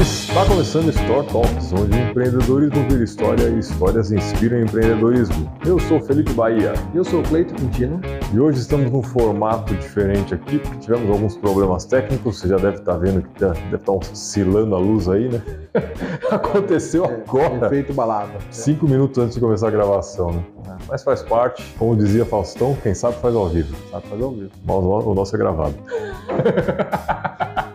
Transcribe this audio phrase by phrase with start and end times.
[0.00, 5.50] Está começando Store Talks, onde empreendedorismo vira história e histórias inspiram empreendedorismo.
[5.64, 6.74] Eu sou Felipe Bahia.
[6.94, 8.00] Eu sou Cleito Quintino.
[8.32, 12.38] E hoje estamos num formato diferente aqui, porque tivemos alguns problemas técnicos.
[12.38, 15.42] Você já deve estar vendo que deve estar oscilando a luz aí, né?
[16.30, 17.66] Aconteceu É, agora.
[17.66, 18.34] Efeito balada.
[18.50, 20.44] Cinco minutos antes de começar a gravação, né?
[20.68, 20.72] É.
[20.88, 21.64] Mas faz parte.
[21.78, 23.74] Como dizia Faustão, quem sabe faz ao vivo.
[23.90, 24.50] Sabe fazer ao vivo.
[24.64, 25.74] Mas o nosso é gravado.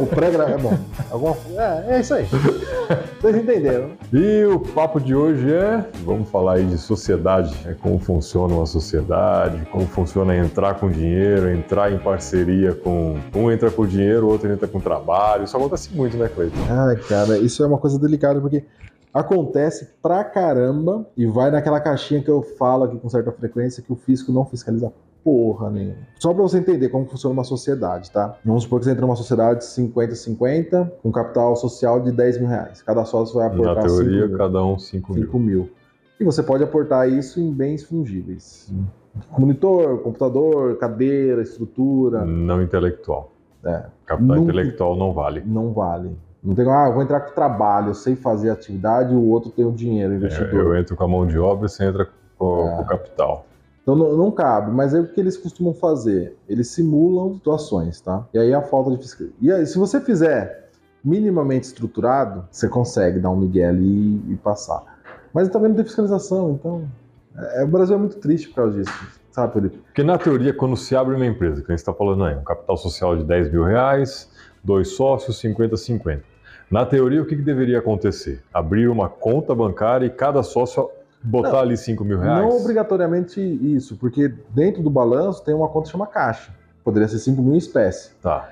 [0.00, 0.76] O pré-grava é bom.
[1.10, 1.36] Alguma...
[1.56, 2.26] É, é isso aí.
[3.20, 3.88] Vocês entenderam.
[3.88, 3.96] né?
[4.12, 7.76] E o papo de hoje é, vamos falar aí de sociedade, né?
[7.80, 13.70] como funciona uma sociedade, como funciona entrar com dinheiro, entrar em parceria com um entra
[13.70, 15.44] com dinheiro, o outro entra com trabalho.
[15.44, 16.56] Isso acontece muito, né, Cleiton?
[16.68, 18.64] Ai, cara, isso é uma coisa delicada porque
[19.12, 23.92] acontece pra caramba e vai naquela caixinha que eu falo aqui com certa frequência que
[23.92, 24.92] o fisco não fiscaliza
[25.24, 25.96] porra nenhuma.
[26.18, 28.36] Só pra você entender como funciona uma sociedade, tá?
[28.44, 32.82] Vamos supor que você entra numa sociedade 50-50 com capital social de 10 mil reais.
[32.82, 34.38] Cada sócio vai aportar Na teoria, 5 mil.
[34.38, 35.24] cada um 5 mil.
[35.24, 35.70] 5 mil.
[36.18, 38.72] E você pode aportar isso em bens fungíveis.
[39.38, 42.24] Monitor, computador, cadeira, estrutura.
[42.24, 43.32] Não intelectual.
[43.64, 43.84] É.
[44.06, 45.42] Capital intelectual não vale.
[45.46, 46.16] Não vale.
[46.42, 49.50] Não tem, ah, eu vou entrar com trabalho, eu sei fazer atividade e o outro
[49.50, 50.54] tem o dinheiro, É, investidor.
[50.54, 52.76] eu entro com a mão de obra, você entra com, É.
[52.76, 53.44] com o capital.
[53.90, 56.36] Então não, não cabe, mas aí o que eles costumam fazer?
[56.48, 58.24] Eles simulam situações, tá?
[58.32, 59.36] E aí a falta de fiscalização.
[59.42, 60.70] E aí, se você fizer
[61.02, 64.84] minimamente estruturado, você consegue dar um migué ali e, e passar.
[65.34, 66.84] Mas também não tem fiscalização, então.
[67.36, 68.92] é- o Brasil é muito triste por causa disso,
[69.32, 69.78] sabe, Felipe?
[69.78, 72.44] Porque na teoria, quando se abre uma empresa, que a gente está falando aí, um
[72.44, 74.30] capital social de 10 mil reais,
[74.62, 76.22] dois sócios, 50-50.
[76.70, 78.40] Na teoria, o que, que deveria acontecer?
[78.54, 80.88] Abrir uma conta bancária e cada sócio
[81.22, 81.58] botar Não.
[81.60, 82.42] ali 5 mil reais?
[82.42, 86.52] Não obrigatoriamente isso, porque dentro do balanço tem uma conta que chama caixa.
[86.82, 88.10] Poderia ser 5 mil em espécie.
[88.22, 88.48] Tá,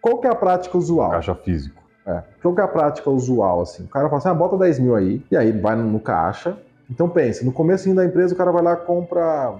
[0.00, 1.10] Qual que é a prática usual?
[1.10, 1.82] caixa físico.
[2.06, 2.22] É.
[2.40, 3.84] Qual que é a prática usual, assim?
[3.84, 6.56] O cara fala assim, ah, bota 10 mil aí, e aí vai no, no caixa.
[6.90, 9.54] Então pensa, no começo da empresa o cara vai lá e compra...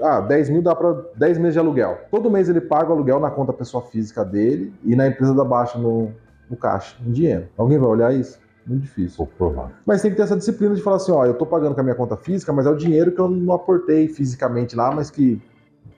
[0.00, 1.98] Ah, 10 mil dá para 10 meses de aluguel.
[2.10, 5.44] Todo mês ele paga o aluguel na conta pessoa física dele e na empresa da
[5.44, 6.12] baixa no,
[6.48, 7.48] no caixa, em dinheiro.
[7.58, 8.38] Alguém vai olhar isso?
[8.66, 9.16] Muito difícil.
[9.16, 9.74] Pouco provável.
[9.84, 11.84] Mas tem que ter essa disciplina de falar assim, ó, eu tô pagando com a
[11.84, 15.40] minha conta física, mas é o dinheiro que eu não aportei fisicamente lá, mas que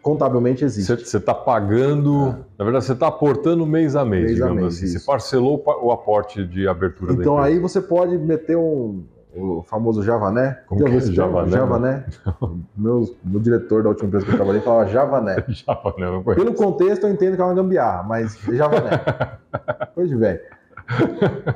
[0.02, 1.06] contabilmente existe.
[1.06, 4.74] Você está pagando, na verdade, você está aportando mês a mês, Mês a digamos mês,
[4.76, 4.84] assim.
[4.86, 4.98] isso.
[5.00, 9.02] Você parcelou o aporte de abertura Então aí você pode meter um
[9.34, 10.62] o famoso Javané.
[10.66, 11.14] Como que é esse?
[11.14, 11.50] Javané?
[11.50, 12.04] Javané.
[12.76, 15.44] meu, meu diretor da última empresa que eu trabalhei falava Javané.
[15.48, 16.10] Já, né?
[16.10, 16.44] Não conheço.
[16.44, 18.90] Pelo contexto eu entendo que é uma gambiarra, mas é Javané.
[19.94, 20.40] Coisa de velho.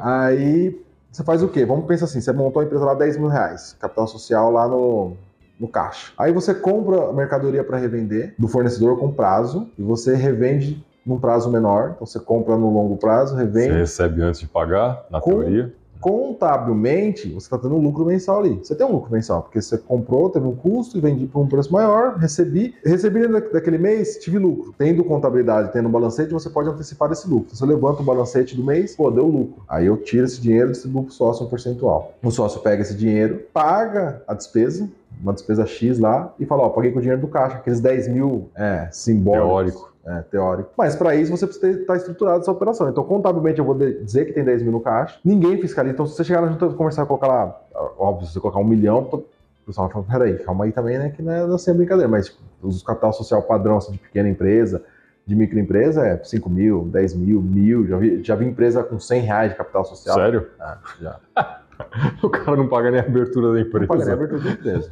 [0.00, 0.80] Aí
[1.12, 1.64] você faz o quê?
[1.66, 5.12] Vamos pensar assim, você montou a empresa lá 10 mil reais, capital social lá no,
[5.60, 6.12] no caixa.
[6.18, 11.18] Aí você compra a mercadoria para revender do fornecedor com prazo e você revende num
[11.20, 11.92] prazo menor.
[11.94, 13.74] Então você compra no longo prazo, Você revende.
[13.74, 15.72] recebe antes de pagar, na Com- teoria.
[16.02, 18.56] Contabilmente, você está tendo um lucro mensal ali.
[18.56, 21.46] Você tem um lucro mensal, porque você comprou, teve um custo e vendi por um
[21.46, 22.74] preço maior, recebi.
[22.84, 24.74] Recebi daquele mês, tive lucro.
[24.76, 27.54] Tendo contabilidade, tendo balancete, você pode antecipar esse lucro.
[27.54, 29.62] Você levanta o balancete do mês, pô, deu lucro.
[29.68, 32.12] Aí eu tiro esse dinheiro e distribuo pro sócio um percentual.
[32.20, 34.90] O sócio pega esse dinheiro, paga a despesa,
[35.22, 38.08] uma despesa X lá, e fala, ó, paguei com o dinheiro do caixa, aqueles 10
[38.08, 39.72] mil é, simbólicos.
[39.72, 39.91] Teórico.
[40.04, 40.70] É, teórico.
[40.76, 42.88] Mas para isso você precisa estar estruturado essa operação.
[42.88, 45.18] Então, contabilmente, eu vou de- dizer que tem 10 mil no caixa.
[45.24, 45.94] Ninguém fiscaliza.
[45.94, 47.60] Então, se você chegar na junta e começar a colocar lá,
[47.96, 49.24] óbvio, se você colocar um milhão, o
[49.64, 51.10] pessoal vai falar, peraí, calma aí também, né?
[51.10, 52.08] Que não é assim a brincadeira.
[52.10, 54.82] Mas tipo, os capital social padrão assim, de pequena empresa,
[55.24, 57.86] de microempresa, é 5 mil, 10 mil, mil.
[57.86, 60.16] Já vi, já vi empresa com 100 reais de capital social.
[60.16, 60.48] Sério?
[60.60, 61.20] Ah, já.
[62.22, 63.86] O cara não paga nem a abertura da Não empresa.
[63.88, 64.90] paga nem a abertura da empresa.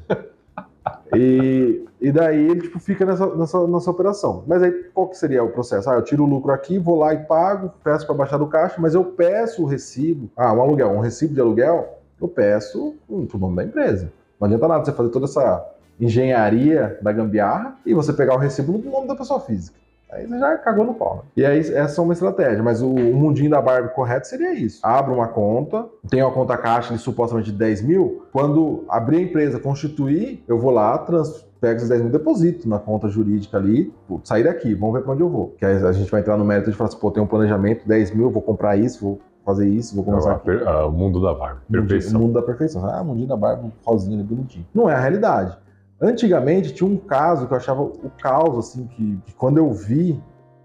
[1.14, 4.44] E, e daí ele tipo, fica nessa, nessa, nessa operação.
[4.46, 5.90] Mas aí qual que seria o processo?
[5.90, 8.76] Ah, eu tiro o lucro aqui, vou lá e pago, peço para baixar do caixa,
[8.78, 10.30] mas eu peço o recibo.
[10.36, 14.12] Ah, um aluguel, um recibo de aluguel, eu peço hum, pro nome da empresa.
[14.40, 15.66] Não adianta nada você fazer toda essa
[16.00, 19.78] engenharia da gambiarra e você pegar o recibo no nome da pessoa física.
[20.12, 21.16] Aí você já cagou no pau.
[21.16, 21.22] Né?
[21.36, 24.80] E aí, essa é uma estratégia, mas o, o mundinho da Barbie correto seria isso.
[24.82, 28.26] Abra uma conta, tem uma conta caixa de supostamente 10 mil.
[28.32, 32.78] Quando abrir a empresa, constituir, eu vou lá, trans, pego esses 10 mil, deposito na
[32.78, 35.54] conta jurídica ali, pô, sair daqui, vamos ver para onde eu vou.
[35.58, 37.86] Que aí a gente vai entrar no mérito de falar assim, pô, tem um planejamento,
[37.86, 40.50] 10 mil, vou comprar isso, vou fazer isso, vou começar Ah, aqui.
[40.66, 41.60] ah, o mundo da barba.
[41.70, 42.20] Perfeição.
[42.20, 42.84] mundo da perfeição.
[42.84, 44.66] Ah, mundinho da Barbie, rosinha, ali, bonitinho.
[44.74, 45.56] Não é a realidade.
[46.00, 50.18] Antigamente tinha um caso que eu achava o caos, assim, que, que quando eu vi,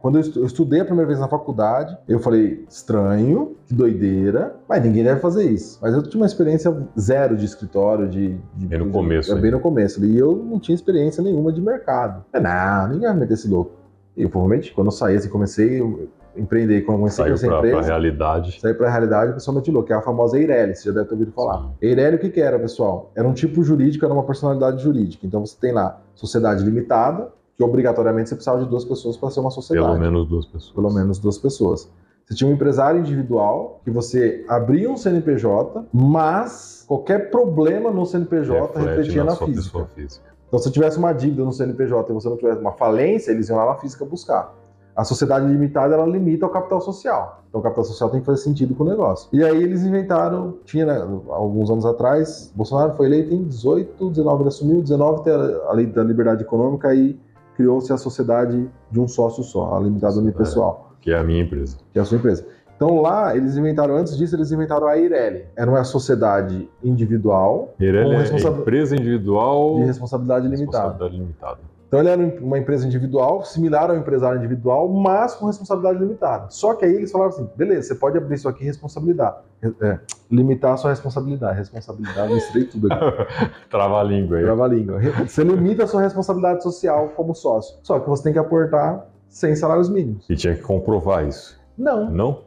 [0.05, 4.55] quando eu estu- eu estudei a primeira vez na faculdade, eu falei, estranho, que doideira,
[4.69, 5.79] mas ninguém deve fazer isso.
[5.81, 8.37] Mas eu tinha uma experiência zero de escritório, de.
[8.55, 9.41] de Bem no de- começo, É, hein?
[9.41, 10.05] bem no começo.
[10.05, 12.23] E eu não tinha experiência nenhuma de mercado.
[12.31, 13.71] Eu, Não, ninguém vai meter esse louco.
[14.15, 17.59] E eu, provavelmente, quando eu saí assim, comecei, eu, empreender com essa, Saiu essa pra,
[17.61, 18.59] pra empresa, realidade.
[18.61, 21.05] sair para a realidade, o pessoal metilou, que é a famosa Eireli, você já deve
[21.07, 21.61] ter ouvido falar.
[21.63, 21.69] Sim.
[21.81, 23.09] Eireli, o que, que era, pessoal?
[23.15, 25.25] Era um tipo jurídico, era uma personalidade jurídica.
[25.25, 29.39] Então você tem lá sociedade limitada, que obrigatoriamente você precisava de duas pessoas para ser
[29.39, 29.87] uma sociedade.
[29.87, 30.75] Pelo menos duas pessoas.
[30.75, 31.89] Pelo menos duas pessoas.
[32.25, 38.59] Você tinha um empresário individual, que você abria um CNPJ, mas qualquer problema no CNPJ
[38.59, 39.85] Reflete refletia na, sua física.
[39.93, 40.25] física.
[40.47, 43.57] Então, se tivesse uma dívida no CNPJ e você não tivesse uma falência, eles iam
[43.57, 44.53] lá na física buscar.
[44.95, 47.43] A sociedade limitada, ela limita ao capital social.
[47.49, 49.29] Então, o capital social tem que fazer sentido com o negócio.
[49.31, 54.41] E aí, eles inventaram, tinha, né, alguns anos atrás, Bolsonaro foi eleito em 18, 19
[54.41, 57.19] ele assumiu, 19 tem a lei da liberdade econômica e
[57.55, 61.77] criou-se a sociedade de um sócio só, a limitada unipessoal, Que é a minha empresa.
[61.91, 62.45] que é a sua empresa.
[62.75, 65.45] Então, lá, eles inventaram, antes disso, eles inventaram a Eireli.
[65.55, 69.75] Era uma sociedade individual Com é empresa individual.
[69.77, 70.89] de responsabilidade limitada.
[70.89, 71.59] responsabilidade limitada.
[71.95, 76.47] Então ele era uma empresa individual, similar ao empresário individual, mas com responsabilidade limitada.
[76.49, 79.37] Só que aí eles falaram assim: beleza, você pode abrir isso aqui responsabilidade.
[79.81, 79.99] É,
[80.29, 81.57] limitar a sua responsabilidade.
[81.57, 83.05] Responsabilidade, misturei tudo aqui.
[83.71, 84.43] Trava a língua aí.
[84.43, 84.99] Trava a língua.
[85.25, 87.77] Você limita a sua responsabilidade social como sócio.
[87.81, 90.29] Só que você tem que aportar 100 salários mínimos.
[90.29, 91.57] E tinha que comprovar isso.
[91.77, 92.09] Não.
[92.09, 92.41] Não?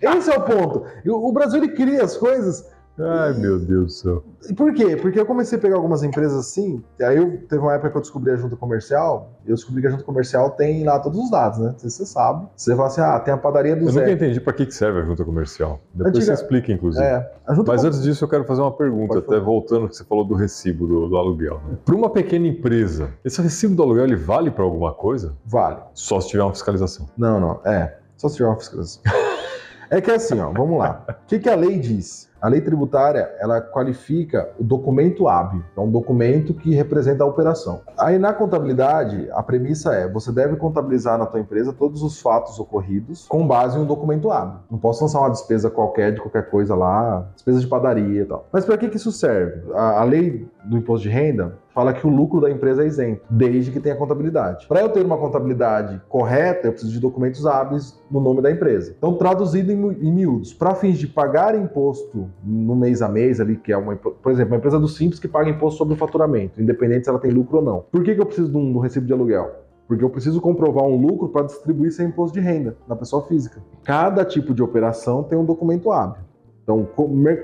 [0.00, 0.86] Esse é o ponto.
[1.06, 4.24] O o Brasil ele cria as coisas Ai, meu Deus do céu.
[4.48, 4.96] E por quê?
[4.96, 8.00] Porque eu comecei a pegar algumas empresas assim, aí eu, teve uma época que eu
[8.00, 11.30] descobri a junta comercial, e eu descobri que a junta comercial tem lá todos os
[11.30, 11.74] dados, né?
[11.78, 12.46] Você sabe.
[12.56, 14.00] Você fala assim, ah, tem a padaria do Eu Zé.
[14.00, 15.80] nunca entendi para que que serve a junta comercial.
[15.94, 17.04] Depois Antiga- você explica, inclusive.
[17.04, 17.32] É,
[17.66, 20.34] Mas antes disso, eu quero fazer uma pergunta, até voltando ao que você falou do
[20.34, 21.60] recibo do, do aluguel.
[21.68, 21.78] Né?
[21.84, 25.34] Para uma pequena empresa, esse recibo do aluguel ele vale para alguma coisa?
[25.44, 25.78] Vale.
[25.94, 27.08] Só se tiver uma fiscalização.
[27.16, 27.96] Não, não, é.
[28.16, 29.02] Só se tiver uma fiscalização.
[29.90, 31.04] é que é assim, ó, vamos lá.
[31.08, 32.29] O que, que a lei diz?
[32.40, 37.82] A lei tributária, ela qualifica o documento hábil, é um documento que representa a operação.
[37.98, 42.58] Aí na contabilidade, a premissa é, você deve contabilizar na tua empresa todos os fatos
[42.58, 44.60] ocorridos com base em um documento hábil.
[44.70, 48.46] Não posso lançar uma despesa qualquer de qualquer coisa lá, despesa de padaria e tal.
[48.50, 49.70] Mas para que que isso serve?
[49.74, 53.22] A, a lei do imposto de renda fala que o lucro da empresa é isento,
[53.30, 54.66] desde que tenha contabilidade.
[54.66, 58.94] Para eu ter uma contabilidade correta, eu preciso de documentos hábeis no nome da empresa.
[58.98, 63.40] Então, traduzido em, mi- em miúdos, para fins de pagar imposto no mês a mês
[63.40, 65.96] ali, que é uma, por exemplo, uma empresa do Simples que paga imposto sobre o
[65.96, 67.84] faturamento, independente se ela tem lucro ou não.
[67.90, 69.50] Por que, que eu preciso de um, de um recibo de aluguel?
[69.86, 73.60] Porque eu preciso comprovar um lucro para distribuir sem imposto de renda na pessoa física.
[73.84, 76.22] Cada tipo de operação tem um documento hábil.
[76.62, 76.86] Então,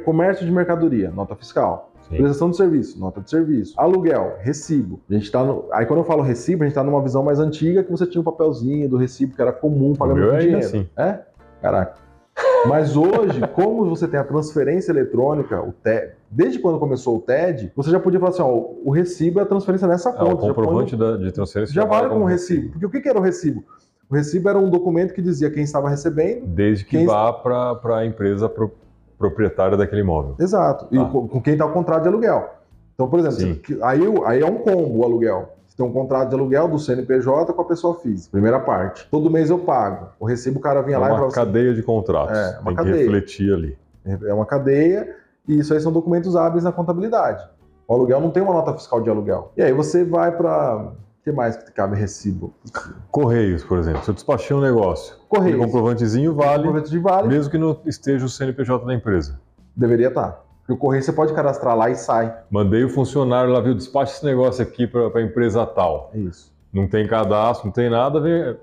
[0.05, 1.86] comércio de mercadoria, nota fiscal.
[2.08, 2.17] Sim.
[2.17, 3.75] Prestação de serviço, nota de serviço.
[3.76, 5.00] Aluguel, recibo.
[5.11, 5.64] A gente tá no...
[5.73, 8.20] Aí quando eu falo recibo, a gente tá numa visão mais antiga que você tinha
[8.20, 10.67] um papelzinho do recibo que era comum O pagamento de é ainda dinheiro.
[10.67, 10.88] assim.
[10.97, 11.19] É?
[11.61, 11.94] Caraca.
[12.69, 17.73] Mas hoje, como você tem a transferência eletrônica, o TED, desde quando começou o TED,
[17.75, 18.52] você já podia falar assim, ó,
[18.85, 20.25] o recibo é a transferência nessa É, conta.
[20.25, 22.70] o já põe no- comprovante da- de transferência já vale como recibo.
[22.73, 23.64] Porque o que que era o recibo?
[24.11, 26.44] O recibo era um documento que dizia quem estava recebendo.
[26.47, 28.73] Desde que Quem- vá para a empresa pro-
[29.18, 30.34] proprietária daquele imóvel.
[30.38, 30.86] Exato.
[30.90, 31.04] E Tá.
[31.06, 32.50] com, com quem está o contrato de aluguel.
[32.94, 33.36] Então, por exemplo,
[33.66, 35.52] você- aí, aí é um combo o aluguel.
[35.66, 38.30] Você tem um contrato de aluguel do CNPJ com a pessoa física.
[38.32, 39.06] Primeira parte.
[39.10, 40.08] Todo mês eu pago.
[40.18, 42.36] O recibo o cara vinha É lá e uma falava assim, cadeia de contratos.
[42.36, 42.94] É, uma Tem cadeia.
[42.96, 43.78] que refletir ali.
[44.24, 45.14] É uma cadeia
[45.46, 47.46] e isso aí são documentos hábeis na contabilidade.
[47.88, 49.52] O aluguel não tem uma nota fiscal de aluguel.
[49.56, 50.92] E aí você vai para.
[51.26, 52.55] O que mais que cabe recibo?
[53.11, 54.00] Correios, por exemplo.
[54.05, 55.58] Se eu despachei um negócio, Correios.
[55.58, 59.40] o comprovantezinho vale, Comprovante vale mesmo que não esteja o CNPJ da empresa.
[59.75, 60.45] deveria estar.
[60.61, 62.33] Porque o correio você pode cadastrar lá e sai.
[62.49, 66.12] Mandei o funcionário lá, viu, despacha esse negócio aqui para a empresa tal.
[66.14, 66.54] Isso.
[66.73, 68.56] Não tem cadastro, não tem nada, vem...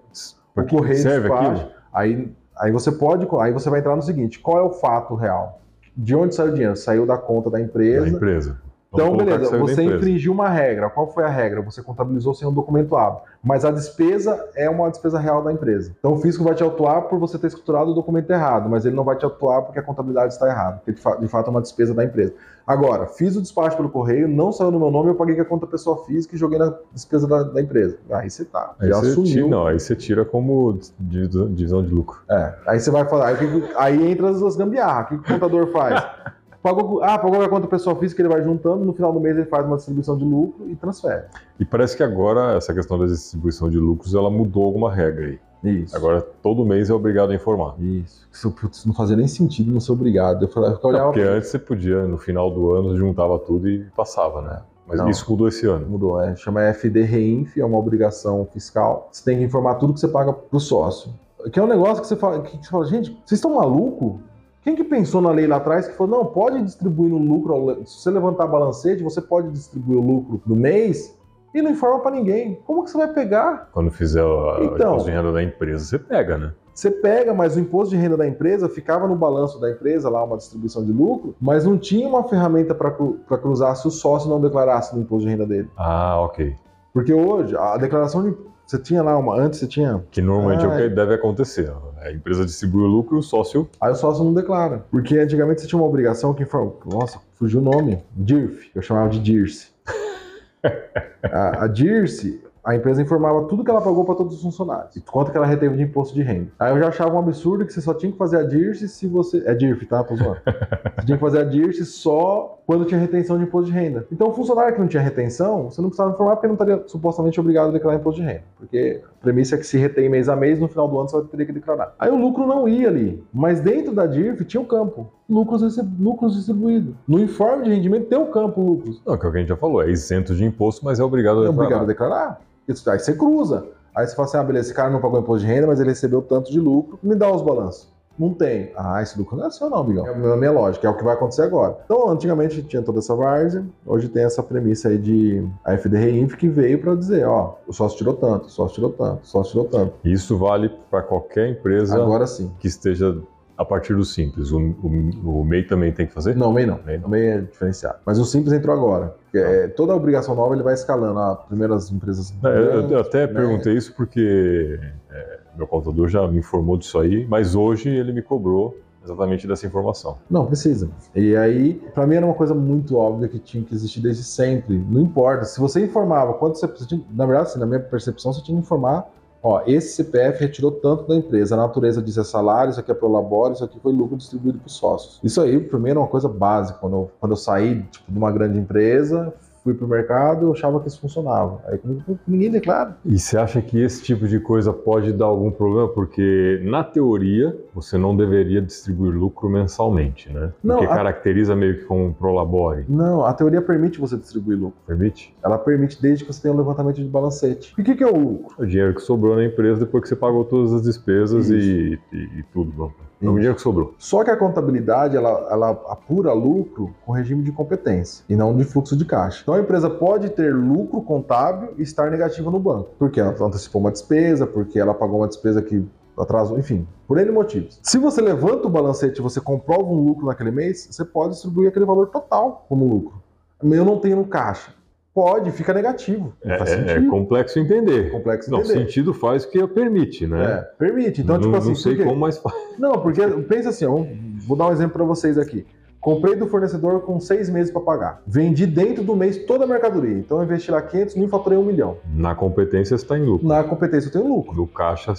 [0.55, 1.69] Pra O correio serve despacha.
[1.91, 3.27] Aí, aí você pode.
[3.41, 5.59] Aí você vai entrar no seguinte: qual é o fato real?
[5.97, 6.77] De onde saiu o dinheiro?
[6.77, 8.57] Saiu da conta da Da empresa.
[8.93, 10.89] Então, beleza, você infringiu uma regra.
[10.89, 11.61] Qual foi a regra?
[11.61, 13.21] Você contabilizou sem um documento hábil.
[13.43, 15.93] Mas a despesa é uma despesa real da empresa.
[15.99, 18.95] Então o fisco vai te autuar por você ter escriturado o documento errado, mas ele
[18.95, 21.49] não vai te autuar porque a contabilidade está errada, porque de fa- de fato é
[21.51, 22.33] uma despesa da empresa.
[22.65, 25.45] Agora, fiz o despacho pelo correio, não saiu no meu nome, eu paguei com a
[25.45, 27.97] conta pessoa física e joguei na despesa da, da empresa.
[28.11, 29.33] Aí você tá, Aí já você assumiu.
[29.33, 32.21] tira, não, aí você tira como divisão de lucro.
[32.29, 35.05] É, aí você vai falar, aí, aí entra as as gambiarras.
[35.19, 36.01] O que o contador faz?
[36.63, 39.45] Pagou, ah, pagou a conta pessoa física, ele vai juntando, no final do mês ele
[39.45, 41.25] faz uma distribuição de lucro e transfere.
[41.59, 45.39] E parece que agora essa questão da distribuição de lucros, ela mudou alguma regra aí.
[45.61, 45.95] Isso.
[45.95, 47.75] Agora todo mês é obrigado a informar.
[47.79, 48.27] Isso.
[48.31, 48.55] Isso,
[48.85, 50.43] não fazia nem sentido não ser obrigado.
[50.43, 53.83] Eu, falava, eu olhava Porque antes você podia, no final do ano, juntava tudo e
[53.95, 54.61] passava, né?
[54.87, 55.09] Mas Não.
[55.09, 55.85] isso mudou esse ano.
[55.89, 59.09] Mudou, é, chama FD Reinf, é uma obrigação fiscal.
[59.11, 61.13] Você tem que informar tudo que você paga pro sócio.
[61.51, 64.21] Que é um negócio que você fala, que você fala gente, vocês estão maluco?
[64.63, 67.99] Quem que pensou na lei lá atrás que falou, não, pode distribuir no lucro, se
[68.01, 71.17] você levantar balancete, você pode distribuir o lucro do mês
[71.53, 72.59] e não informa para ninguém.
[72.65, 73.69] Como que você vai pegar?
[73.73, 74.91] Quando fizer o Então.
[74.93, 76.53] imposto de renda da empresa, você pega, né?
[76.73, 80.23] Você pega, mas o imposto de renda da empresa ficava no balanço da empresa, lá
[80.23, 82.89] uma distribuição de lucro, mas não tinha uma ferramenta para
[83.37, 85.69] cruzar se o sócio não declarasse no imposto de renda dele.
[85.77, 86.55] Ah, ok.
[86.91, 88.35] Porque hoje, a declaração de.
[88.65, 89.35] Você tinha lá uma.
[89.35, 90.03] Antes você tinha.
[90.09, 91.71] Que normalmente é o Ah, que deve acontecer.
[92.03, 93.69] A empresa distribui o lucro e o sócio.
[93.79, 94.85] Aí o sócio não declara.
[94.91, 96.73] Porque antigamente você tinha uma obrigação que informa.
[96.85, 98.03] Nossa, fugiu o nome.
[98.11, 98.71] DIRF.
[98.75, 99.71] Eu chamava de DIRCE.
[101.23, 104.97] a, a DIRCE, a empresa informava tudo que ela pagou para todos os funcionários.
[104.97, 106.51] E quanto que ela reteve de imposto de renda.
[106.59, 109.07] Aí eu já achava um absurdo que você só tinha que fazer a DIRCE se
[109.07, 109.41] você.
[109.45, 110.03] É DIRF, tá?
[110.03, 110.41] Tô zoando.
[110.95, 114.07] Você tinha que fazer a DIRCE só quando tinha retenção de imposto de renda.
[114.11, 117.39] Então, o funcionário que não tinha retenção, você não precisava informar porque não estaria supostamente
[117.39, 118.43] obrigado a declarar imposto de renda.
[118.57, 121.17] Porque a premissa é que se retém mês a mês, no final do ano você
[121.17, 121.93] vai ter que declarar.
[121.99, 123.23] Aí o lucro não ia ali.
[123.33, 125.09] Mas dentro da DIRF tinha o campo.
[125.29, 126.93] Lucros, lucros distribuídos.
[127.07, 129.01] No informe de rendimento tem o campo lucros.
[129.05, 131.03] Não, que é o que a gente já falou, é isento de imposto, mas é
[131.03, 131.61] obrigado a É declarar.
[131.65, 132.41] obrigado a declarar.
[132.67, 133.65] Isso- Aí você cruza.
[133.95, 135.89] Aí você fala assim: ah, beleza, esse cara não pagou imposto de renda, mas ele
[135.89, 137.92] recebeu tanto de lucro, me dá os balanços.
[138.17, 138.71] Não tem.
[138.77, 140.05] Ah, esse lucro não é seu, não, Bigão.
[140.07, 141.77] É na minha lógica, é o que vai acontecer agora.
[141.85, 146.47] Então, antigamente tinha toda essa várzea, hoje tem essa premissa aí de a FDRINF que
[146.47, 149.65] veio para dizer: ó, o sócio tirou tanto, o sócio tirou tanto, o sócio tirou
[149.65, 149.93] tanto.
[150.03, 152.51] Isso vale para qualquer empresa Agora sim.
[152.59, 153.17] que esteja
[153.57, 154.51] a partir do simples.
[154.51, 156.35] O, o- o MEI também tem que fazer?
[156.35, 156.79] Não, o MEI não.
[156.85, 157.07] MEI não.
[157.07, 157.97] O MEI é diferenciado.
[158.05, 159.15] Mas o Simples entrou agora.
[159.23, 161.19] Porque, é, toda obrigação nova ele vai escalando.
[161.19, 162.33] Ah, primeiro as empresas.
[162.43, 163.33] É, eu, eu até né?
[163.33, 164.79] perguntei isso porque
[165.11, 169.67] é, meu contador já me informou disso aí, mas hoje ele me cobrou exatamente dessa
[169.67, 170.17] informação.
[170.29, 170.89] Não, precisa.
[171.13, 174.77] E aí, pra mim era uma coisa muito óbvia que tinha que existir desde sempre.
[174.77, 175.43] Não importa.
[175.45, 178.63] Se você informava quanto você, tinha, na verdade, assim, na minha percepção, você tinha que
[178.63, 179.09] informar.
[179.45, 182.93] Ó, esse CPF retirou tanto da empresa, a natureza disso é salário, isso aqui é
[182.93, 185.19] prolabore, isso aqui foi lucro distribuído para os sócios.
[185.21, 186.79] Isso aí, pra mim, era uma coisa básica.
[186.79, 189.33] Quando eu, quando eu saí tipo, de uma grande empresa,
[189.63, 191.61] fui pro mercado, eu achava que isso funcionava.
[191.67, 191.79] Aí
[192.27, 192.97] ninguém declara.
[193.05, 195.87] E você acha que esse tipo de coisa pode dar algum problema?
[195.87, 200.51] Porque, na teoria, você não deveria distribuir lucro mensalmente, né?
[200.63, 202.85] Não, Porque a- caracteriza meio que como um prolabore.
[202.89, 204.77] Não, a teoria permite você distribuir lucro.
[204.85, 205.33] Permite?
[205.43, 207.73] Ela permite desde que você tenha um levantamento de balancete.
[207.77, 208.55] E o que, que é o lucro?
[208.61, 212.39] O dinheiro que sobrou na empresa depois que você pagou todas as despesas e, e-
[212.39, 212.91] e tudo.
[213.23, 213.93] É o dinheiro que sobrou.
[213.97, 218.63] Só que a contabilidade ela, ela apura lucro com regime de competência e não de
[218.63, 219.39] fluxo de caixa.
[219.41, 223.81] Então a empresa pode ter lucro contábil e estar negativa no banco, porque ela antecipou
[223.81, 225.87] uma despesa, porque ela pagou uma despesa que
[226.17, 227.79] atrasou, enfim, por N motivos.
[227.81, 231.69] Se você levanta o balancete e você comprova um lucro naquele mês, você pode distribuir
[231.69, 233.21] aquele valor total como lucro.
[233.63, 234.73] Eu não tenho no caixa.
[235.13, 236.33] Pode, fica negativo.
[236.43, 238.09] É, é- é complexo entender.
[238.11, 238.79] Complexo Não, entender.
[238.79, 240.57] sentido faz o que permite, É, né?
[240.79, 241.21] permite.
[241.21, 242.03] Então, não, tipo assim, não sei por quê?
[242.05, 242.55] como, mas faz.
[242.79, 244.03] Não, porque pensa assim, ó,
[244.47, 245.67] vou dar um exemplo para vocês aqui.
[246.01, 248.21] Comprei do fornecedor com seis meses para pagar.
[248.27, 250.17] Vendi dentro do mês toda a mercadoria.
[250.17, 251.97] Então eu investi lá 500 mil e faturei um milhão.
[252.13, 253.47] Na competência você está em lucro.
[253.47, 254.53] Na competência eu tenho lucro.
[254.53, 255.13] No caixa,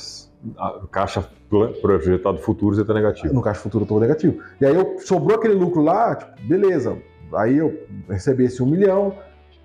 [0.58, 1.24] a- caixa
[1.80, 3.32] projetado futuro você está negativo.
[3.32, 4.40] No caixa futuro eu tô negativo.
[4.60, 6.98] E aí eu sobrou aquele lucro lá, tipo, beleza.
[7.32, 7.72] Aí eu
[8.08, 9.14] recebi esse um milhão,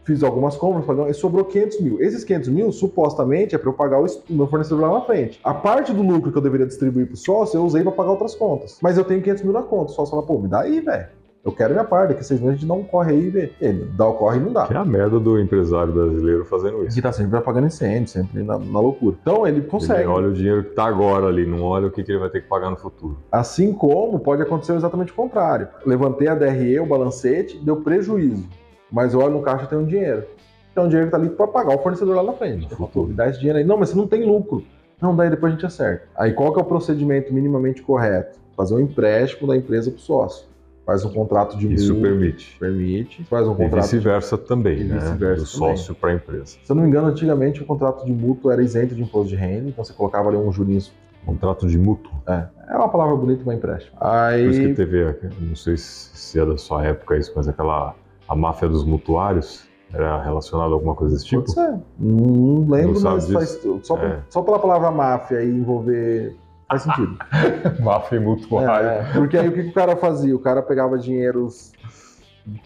[0.09, 2.01] fiz algumas compras, paguei- e sobrou 500 mil.
[2.01, 5.39] Esses 500 mil, supostamente, é para eu pagar o o meu fornecedor lá na frente.
[5.43, 8.33] A parte do lucro que eu deveria distribuir pro sócio, eu usei para pagar outras
[8.33, 8.79] contas.
[8.81, 9.91] Mas eu tenho 500 mil na conta.
[9.91, 11.07] O sócio fala, pô, me dá aí, velho.
[11.45, 13.29] Eu quero minha parte, daqui a seis meses a gente dá um corre aí e
[13.29, 13.51] vê.
[13.61, 14.67] Ele dá o corre e não dá.
[14.67, 16.95] Que é a merda do empresário brasileiro fazendo isso.
[16.95, 19.15] Que tá sempre pagando incêndio, sempre na, na loucura.
[19.21, 20.01] Então ele consegue.
[20.01, 22.29] Ele olha o dinheiro que está agora ali, não olha o que, que ele vai
[22.29, 23.17] ter que pagar no futuro.
[23.31, 25.69] Assim como pode acontecer exatamente o contrário.
[25.85, 28.43] Levantei a DRE, o balancete, deu prejuízo.
[28.91, 30.23] Mas eu olho no caixa e tenho dinheiro.
[30.71, 32.67] Então o dinheiro que tá ali para pagar o fornecedor lá na frente.
[32.69, 33.07] No futuro.
[33.07, 33.65] me dá esse dinheiro aí.
[33.65, 34.63] Não, mas você não tem lucro.
[35.01, 36.07] Não, daí depois a gente acerta.
[36.15, 38.37] Aí qual que é o procedimento minimamente correto?
[38.55, 40.47] Fazer um empréstimo da empresa pro sócio.
[40.85, 42.57] Faz um contrato de Isso multa, permite.
[42.59, 43.23] permite.
[43.25, 43.73] Faz um E contrato.
[43.75, 44.95] de- vice-versa também, E né?
[44.97, 46.57] vice-versa Do sócio para a empresa.
[46.63, 49.35] Se eu não me engano, antigamente o contrato de mútuo era isento de imposto de
[49.35, 50.81] renda, então você colocava ali um jurinho.
[51.25, 52.11] Contrato de mútuo.
[52.27, 53.95] É, é uma palavra bonita para empréstimo.
[53.99, 54.73] Por isso que Aí.
[54.73, 57.93] teve, não sei se se é da sua época isso, mas aquela
[58.29, 61.41] a máfia dos mutuários era relacionada a alguma coisa desse tipo?
[61.41, 61.79] Pode ser.
[61.97, 64.19] Não lembro, Não mas faz, só, É.
[64.29, 66.37] só pela palavra máfia e envolver.
[66.69, 67.17] Faz sentido.
[67.81, 68.87] máfia e mutuário.
[68.87, 69.13] É, é.
[69.13, 70.35] porque aí o que, que o cara fazia?
[70.35, 71.73] O cara pegava dinheiros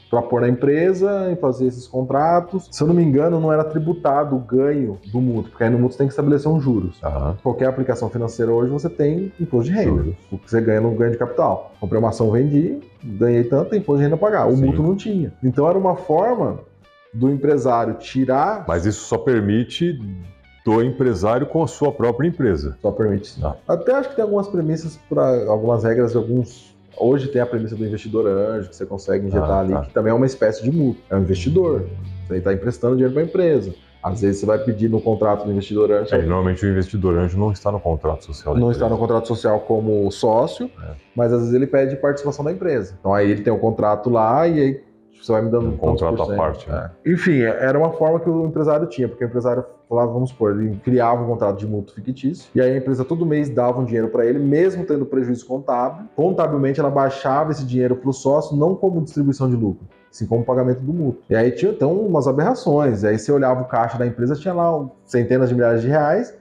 [0.09, 2.67] para pôr na empresa e fazer esses contratos.
[2.71, 5.77] Se eu não me engano, não era tributado o ganho do mútuo, porque aí no
[5.77, 6.97] mútuo você tem que estabelecer uns juros.
[7.03, 7.37] Aham.
[7.41, 10.03] Qualquer aplicação financeira hoje você tem imposto de renda.
[10.03, 10.15] Juros.
[10.31, 11.73] O que você ganha no ganho de capital.
[11.79, 14.47] Comprei uma ação, vendi, ganhei tanto, tem imposto de renda a pagar.
[14.47, 14.65] O Sim.
[14.65, 15.33] mútuo não tinha.
[15.43, 16.59] Então era uma forma
[17.13, 18.65] do empresário tirar.
[18.67, 19.99] Mas isso só permite
[20.65, 22.77] do empresário com a sua própria empresa.
[22.81, 23.39] Só permite.
[23.39, 23.55] Tá.
[23.67, 26.72] Até acho que tem algumas premissas para algumas regras de alguns.
[26.97, 29.81] Hoje tem a premissa do investidor anjo, que você consegue injetar Ah, ali, tá.
[29.81, 31.01] que também é uma espécie de mútuo.
[31.09, 31.85] É um investidor.
[32.27, 33.73] Você está emprestando dinheiro para a empresa.
[34.01, 36.13] Às vezes você vai pedir no contrato do investidor anjo.
[36.13, 38.55] É, normalmente o investidor anjo não está no contrato social.
[38.57, 40.91] não está no contrato social como sócio, É.
[41.15, 42.95] mas às vezes ele pede participação da empresa.
[42.99, 44.83] Então aí ele tem um contrato lá e aí
[45.21, 46.91] você vai me dando Um contrato à parte, né?
[47.05, 47.11] É.
[47.13, 50.75] Enfim, era uma forma que o empresário tinha, porque o empresário falava, vamos supor, ele
[50.77, 54.09] criava um contrato de mútuo fictício, e aí a empresa todo mês dava um dinheiro
[54.09, 56.07] para ele, mesmo tendo prejuízo contábil.
[56.15, 60.43] Contabilmente ela baixava esse dinheiro para o sócio, não como distribuição de lucro, sim como
[60.43, 61.23] pagamento do mútuo.
[61.29, 63.03] E aí tinha então umas aberrações.
[63.03, 66.33] E aí você olhava o caixa da empresa, tinha lá centenas de milhares de reais,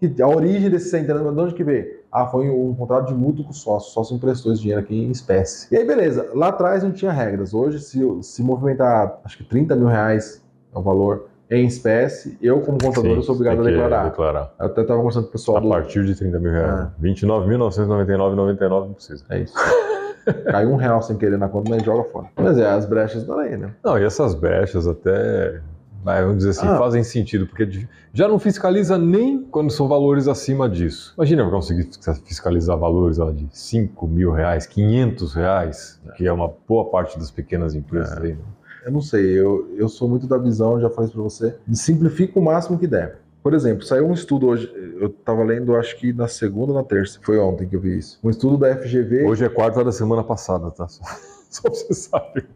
[0.00, 2.00] que a origem desses centenas, de onde que veio?
[2.10, 3.90] Ah, foi um contrato de mútuo com o sócio.
[3.90, 5.72] O sócio emprestou esse dinheiro aqui em espécie.
[5.72, 6.28] E aí, beleza.
[6.34, 7.52] Lá atrás não tinha regras.
[7.52, 10.42] Hoje, se, se movimentar, acho que 30 mil reais
[10.74, 14.04] é o valor em espécie, eu, como contador, Sim, eu sou obrigado a declarar.
[14.04, 14.54] declarar.
[14.60, 15.68] Eu até estava conversando com o pessoal A do.
[15.68, 16.70] partir de 30 mil reais.
[16.70, 16.92] Ah.
[17.02, 19.24] 29.999,99 não precisa.
[19.30, 19.54] É isso.
[20.50, 22.26] Caiu um real sem querer na conta, mas joga fora.
[22.36, 23.74] Mas é, as brechas da lei, né?
[23.84, 25.60] Não, e essas brechas até,
[26.04, 26.76] vai, vamos dizer assim, Ah.
[26.78, 31.14] fazem sentido, porque já não fiscaliza nem quando são valores acima disso.
[31.16, 31.88] Imagina eu conseguir
[32.24, 37.30] fiscalizar valores lá, de 5 mil reais, 500 reais, que é uma boa parte das
[37.30, 38.22] pequenas empresas É.
[38.26, 38.32] aí.
[38.34, 38.38] né?
[38.84, 41.78] Eu não sei, eu, eu sou muito da visão, já falei isso pra você, de
[41.78, 43.18] simplifica o máximo que der.
[43.42, 44.70] Por exemplo, saiu um estudo hoje,
[45.00, 47.98] eu tava lendo, acho que na segunda ou na terça, foi ontem que eu vi
[47.98, 48.18] isso.
[48.22, 49.24] Um estudo da FGV.
[49.26, 50.86] Hoje é quarta da semana passada, tá?
[50.88, 51.02] Só,
[51.48, 52.46] só pra você saber.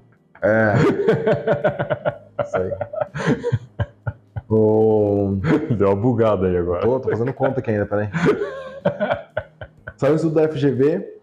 [0.43, 0.75] É,
[2.45, 2.73] isso aí.
[4.49, 5.39] O...
[5.77, 6.83] Deu uma bugada aí agora.
[6.83, 8.09] Tô, tô fazendo conta aqui ainda, peraí.
[9.97, 11.15] Saiu um estudo da FGV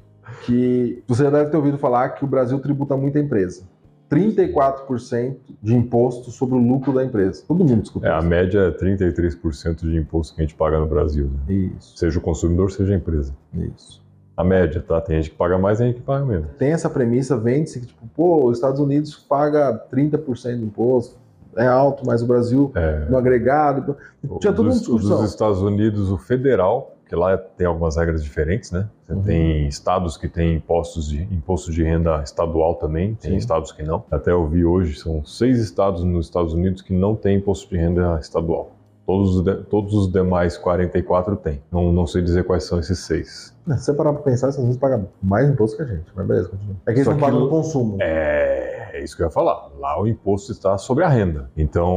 [0.44, 3.64] que você já deve ter ouvido falar que o Brasil tributa muita empresa.
[4.12, 7.44] 34% de imposto sobre o lucro da empresa.
[7.48, 10.88] Todo mundo escuta É, a média é 33% de imposto que a gente paga no
[10.88, 11.54] Brasil, né?
[11.54, 13.34] Isso, Seja o consumidor, seja a empresa.
[13.76, 14.02] isso.
[14.36, 15.00] A média, tá?
[15.02, 16.48] Tem gente que paga mais, tem gente que paga menos.
[16.58, 21.16] Tem essa premissa, vende-se que, tipo, pô, os Estados Unidos paga 30% de imposto,
[21.56, 23.98] é alto, mas o Brasil, É, no agregado,
[24.40, 25.18] tinha toda uma discussão.
[25.22, 28.88] dos Estados Unidos, o federal, que lá tem algumas regras diferentes, né?
[29.06, 29.22] Você Uhum.
[29.22, 33.38] tem estados que têm impostos de, imposto de renda estadual também, tem Sim.
[33.38, 34.06] estados que não.
[34.10, 37.76] Até eu vi hoje, são seis estados nos Estados Unidos que não têm imposto de
[37.76, 38.72] renda estadual.
[39.06, 41.62] Todos todos os demais 44 têm.
[41.70, 43.54] Não, não sei dizer quais são esses seis.
[43.68, 46.48] Se você parar pra pensar, Estados Unidos pagam mais imposto que a gente, mas beleza,
[46.48, 46.76] continua.
[46.88, 47.98] É que eles Só não pagam no consumo.
[48.00, 49.68] É, é isso que eu ia falar.
[49.78, 51.50] Lá o imposto está sobre a renda.
[51.58, 51.90] Então,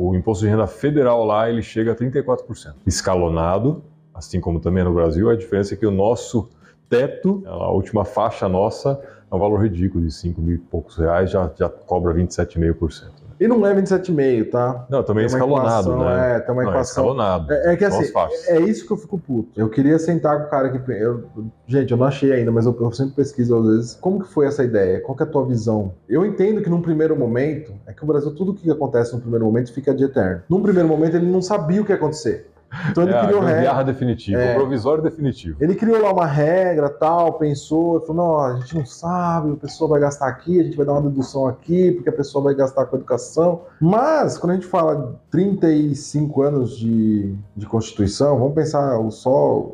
[0.00, 2.74] o imposto de renda federal lá, ele chega a 34%.
[2.86, 3.82] Escalonado,
[4.20, 6.48] assim como também no Brasil, a diferença é que o nosso
[6.88, 11.30] teto, a última faixa nossa, é um valor ridículo de 5 mil e poucos reais,
[11.30, 13.20] já, já cobra 27,5%.
[13.40, 14.86] E não é 27,5, tá?
[14.90, 16.36] Não, também é escalonado, equação, né?
[16.36, 17.04] É, tem uma Não, é equação.
[17.04, 17.50] escalonado.
[17.50, 18.12] É, é que assim,
[18.48, 19.58] é isso que eu fico puto.
[19.58, 20.92] Eu queria sentar com o cara que.
[20.92, 21.24] Eu,
[21.66, 23.94] gente, eu não achei ainda, mas eu, eu sempre pesquiso às vezes.
[23.94, 25.00] Como que foi essa ideia?
[25.00, 25.94] Qual que é a tua visão?
[26.06, 29.46] Eu entendo que num primeiro momento, é que o Brasil, tudo que acontece no primeiro
[29.46, 30.42] momento fica de eterno.
[30.46, 32.50] Num primeiro momento, ele não sabia o que ia acontecer.
[32.90, 33.82] Então ele É criou regra.
[33.84, 34.54] definitiva, É.
[34.54, 35.56] provisório definitivo.
[35.60, 39.90] Ele criou lá uma regra, tal, pensou, falou, não, a gente não sabe, a pessoa
[39.90, 42.86] vai gastar aqui, a gente vai dar uma dedução aqui, porque a pessoa vai gastar
[42.86, 43.62] com educação.
[43.80, 49.66] Mas, quando a gente fala de 35 anos de, de Constituição, vamos pensar o só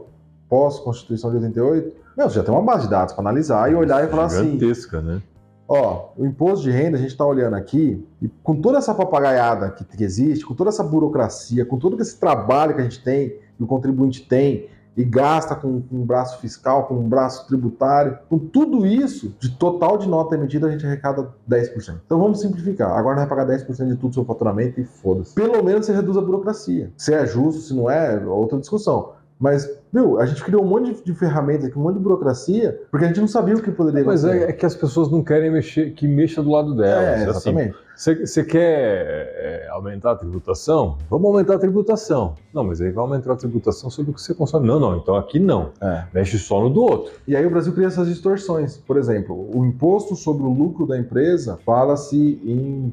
[0.48, 4.02] pós-Constituição de 88, meu, você já tem uma base de dados para analisar e olhar
[4.04, 5.20] e falar assim, Gigantesca, né?
[5.68, 9.70] Ó, o imposto de renda, a gente está olhando aqui, e com toda essa papagaiada
[9.70, 13.36] que, que existe, com toda essa burocracia, com todo esse trabalho que a gente tem,
[13.58, 18.18] e o contribuinte tem, e gasta com, com um braço fiscal, com um braço tributário,
[18.30, 22.00] com tudo isso, de total de nota emitida, a gente arrecada 10%.
[22.06, 22.90] Então vamos simplificar.
[22.92, 25.34] Agora vai pagar 10% de tudo o seu faturamento e foda-se.
[25.34, 26.90] Pelo menos você reduz a burocracia.
[26.96, 29.12] Se é justo, se não é, é outra discussão.
[29.38, 33.04] Mas, viu, a gente criou um monte de, ferramentas aqui, um monte de burocracia, porque
[33.04, 34.46] a gente não sabia o que poderia Mas acontecer.
[34.46, 37.04] é, é que as pessoas não querem mexer, que mexa do lado delas.
[37.04, 37.76] É, assim, exatamente.
[37.96, 40.98] Você quer é, aumentar a tributação?
[41.08, 42.34] Vamos aumentar a tributação.
[42.52, 44.66] Não, mas aí vai aumentar a tributação sobre o que você consome.
[44.66, 45.70] Não, não, então aqui não.
[45.80, 46.04] É.
[46.12, 47.12] Mexe só no do outro.
[47.26, 48.76] E aí o Brasil cria essas distorções.
[48.76, 52.92] Por exemplo, o imposto sobre o lucro da empresa fala-se em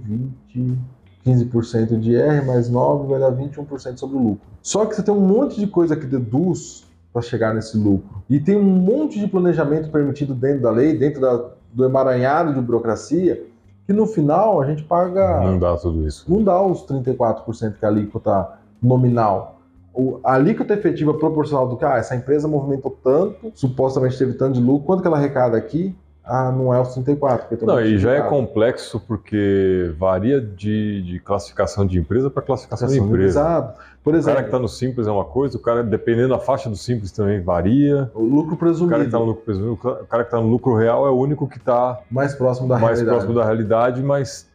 [0.53, 0.79] 20,
[1.25, 4.41] 15% de IR mais 9 vai dar 21% sobre o lucro.
[4.62, 8.23] Só que você tem um monte de coisa que deduz para chegar nesse lucro.
[8.29, 12.62] E tem um monte de planejamento permitido dentro da lei, dentro da- do emaranhado de
[12.62, 13.43] burocracia,
[13.86, 16.25] que no final a gente paga Não dá tudo isso.
[16.27, 18.47] não dá os 34% que é a alíquota
[18.81, 19.59] nominal.
[19.93, 24.53] O, a alíquota efetiva proporcional do que ah, essa empresa movimentou tanto, supostamente teve tanto
[24.53, 25.95] de lucro, quanto que ela arrecada aqui?
[26.25, 27.39] Ah, não é os 34.
[27.39, 32.29] porque tem um Não, e já é complexo porque varia de, de classificação de empresa
[32.29, 33.39] para classificação de Classificação de empresa.
[33.39, 33.79] Exato.
[34.03, 36.39] Por O exemplo, cara que está no simples é uma coisa, o cara, dependendo da
[36.39, 38.12] faixa do simples, também varia.
[38.13, 40.47] o lucro O cara que presumido, está no lucro presumido, o cara que tá no
[40.47, 43.09] lucro real é o único que está mais próximo da mais realidade.
[43.15, 44.51] próximo da realidade, mas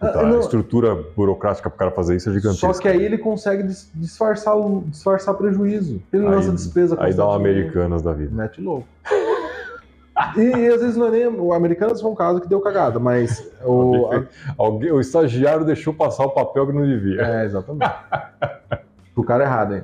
[0.00, 2.72] Puta, a estrutura burocrática para o cara fazer isso é gigantesca.
[2.72, 3.62] Só que aí ele consegue
[3.94, 6.02] disfarçar, disfarçar prejuízo.
[6.12, 8.34] Ele lança despesa Aí dá um Americanas da vida.
[8.34, 8.86] Mete louco.
[10.36, 11.26] E, às vezes não é nem.
[11.26, 13.50] O Americanas foi um caso que deu cagada, mas.
[13.64, 14.24] O, a...
[14.56, 17.22] Alguém, o estagiário deixou passar o papel que não devia.
[17.22, 17.90] É, exatamente.
[19.16, 19.82] o cara errado, hein?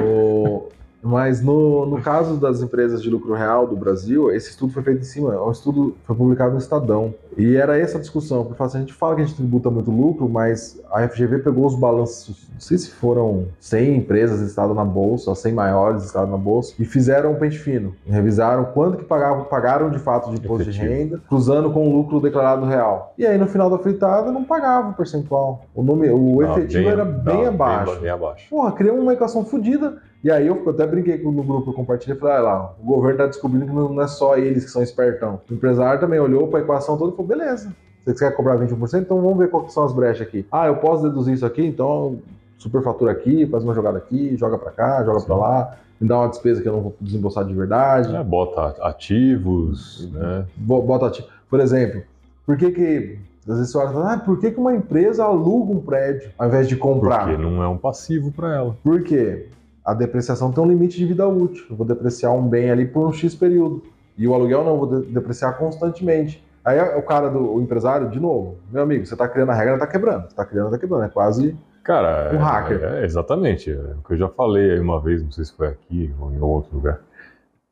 [0.00, 0.68] O,
[1.02, 5.00] mas no, no caso das empresas de lucro real do Brasil, esse estudo foi feito
[5.00, 7.14] em cima, é um estudo foi publicado no Estadão.
[7.36, 9.90] E era essa a discussão, porque assim, a gente fala que a gente tributa muito
[9.90, 14.84] lucro, mas a FGV pegou os balanços, não sei se foram 100 empresas listadas na
[14.84, 17.94] bolsa, 100 maiores listadas na bolsa, e fizeram um pente fino.
[18.06, 20.84] Revisaram quanto que pagavam, pagaram de fato de imposto Efetivo.
[20.84, 23.14] de renda, cruzando com o lucro declarado real.
[23.16, 25.62] E aí no final da fritada não pagava o percentual.
[25.74, 27.92] O, nome, o não, efetivo bem, era bem não, abaixo.
[27.92, 28.50] Bem, bem abaixo.
[28.50, 32.36] Porra, criou uma equação fodida e aí eu até brinquei no grupo, eu compartilhei falei,
[32.36, 35.40] ah lá, o governo está descobrindo que não é só eles que são espertão.
[35.50, 39.00] O empresário também olhou para a equação toda e falou, beleza, você quer cobrar 21%?
[39.00, 40.46] Então vamos ver quais são as brechas aqui.
[40.52, 42.18] Ah, eu posso deduzir isso aqui, então
[42.58, 46.28] superfatura aqui, faz uma jogada aqui, joga para cá, joga para lá, me dá uma
[46.28, 48.14] despesa que eu não vou desembolsar de verdade.
[48.14, 50.44] É, bota ativos, né?
[50.56, 51.30] Bota ativos.
[51.48, 52.02] Por exemplo,
[52.44, 55.24] por que que às vezes você olha e fala, ah, por que, que uma empresa
[55.24, 57.26] aluga um prédio ao invés de comprar?
[57.26, 58.76] Porque não é um passivo para ela.
[58.84, 59.48] Por quê?
[59.84, 61.64] A depreciação tem um limite de vida útil.
[61.70, 63.82] Eu vou depreciar um bem ali por um X período.
[64.16, 66.44] E o aluguel não, eu vou depreciar constantemente.
[66.64, 69.74] Aí o cara do o empresário, de novo, meu amigo, você está criando a regra,
[69.74, 70.22] está quebrando.
[70.22, 71.04] Você está criando, está quebrando.
[71.04, 72.82] É quase Cara, um hacker.
[72.82, 73.70] É, é, exatamente.
[73.70, 76.32] É o que eu já falei aí uma vez, não sei se foi aqui ou
[76.32, 77.00] em outro lugar.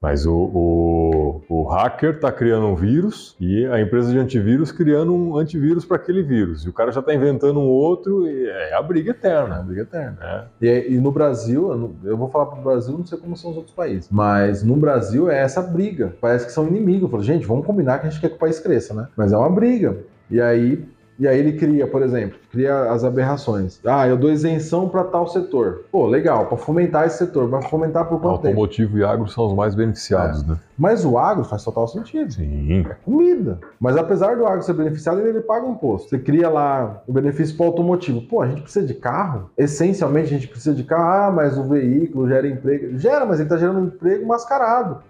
[0.00, 5.12] Mas o, o, o hacker está criando um vírus e a empresa de antivírus criando
[5.12, 6.64] um antivírus para aquele vírus.
[6.64, 9.56] E o cara já está inventando um outro e é a briga eterna.
[9.56, 10.18] É a briga eterna.
[10.20, 10.44] É.
[10.64, 13.56] E, e, no Brasil, eu vou falar para o Brasil, não sei como são os
[13.56, 16.14] outros países, mas no Brasil é essa briga.
[16.20, 17.02] Parece que são inimigos.
[17.02, 19.08] Eu falo, gente, vamos combinar que a gente quer que o país cresça, né?
[19.16, 19.96] Mas é uma briga.
[20.30, 20.86] E aí
[21.18, 23.80] e aí ele cria, por exemplo, cria as aberrações.
[23.84, 25.84] Ah, eu dou isenção para tal setor.
[25.90, 27.48] Pô, legal, para fomentar esse setor.
[27.48, 29.00] Vai fomentar por quanto Automotivo tempo?
[29.00, 30.46] e agro são os mais beneficiados, é.
[30.46, 30.58] né?
[30.78, 32.32] Mas o agro faz total sentido.
[32.32, 32.86] Sim.
[32.88, 33.58] É comida.
[33.80, 36.08] Mas apesar do agro ser beneficiado, ele, ele paga um imposto.
[36.08, 38.22] Você cria lá o benefício para o automotivo.
[38.22, 39.50] Pô, a gente precisa de carro?
[39.58, 41.02] Essencialmente a gente precisa de carro.
[41.02, 42.96] Ah, mas o veículo gera emprego.
[42.96, 45.02] Gera, mas ele está gerando um emprego mascarado.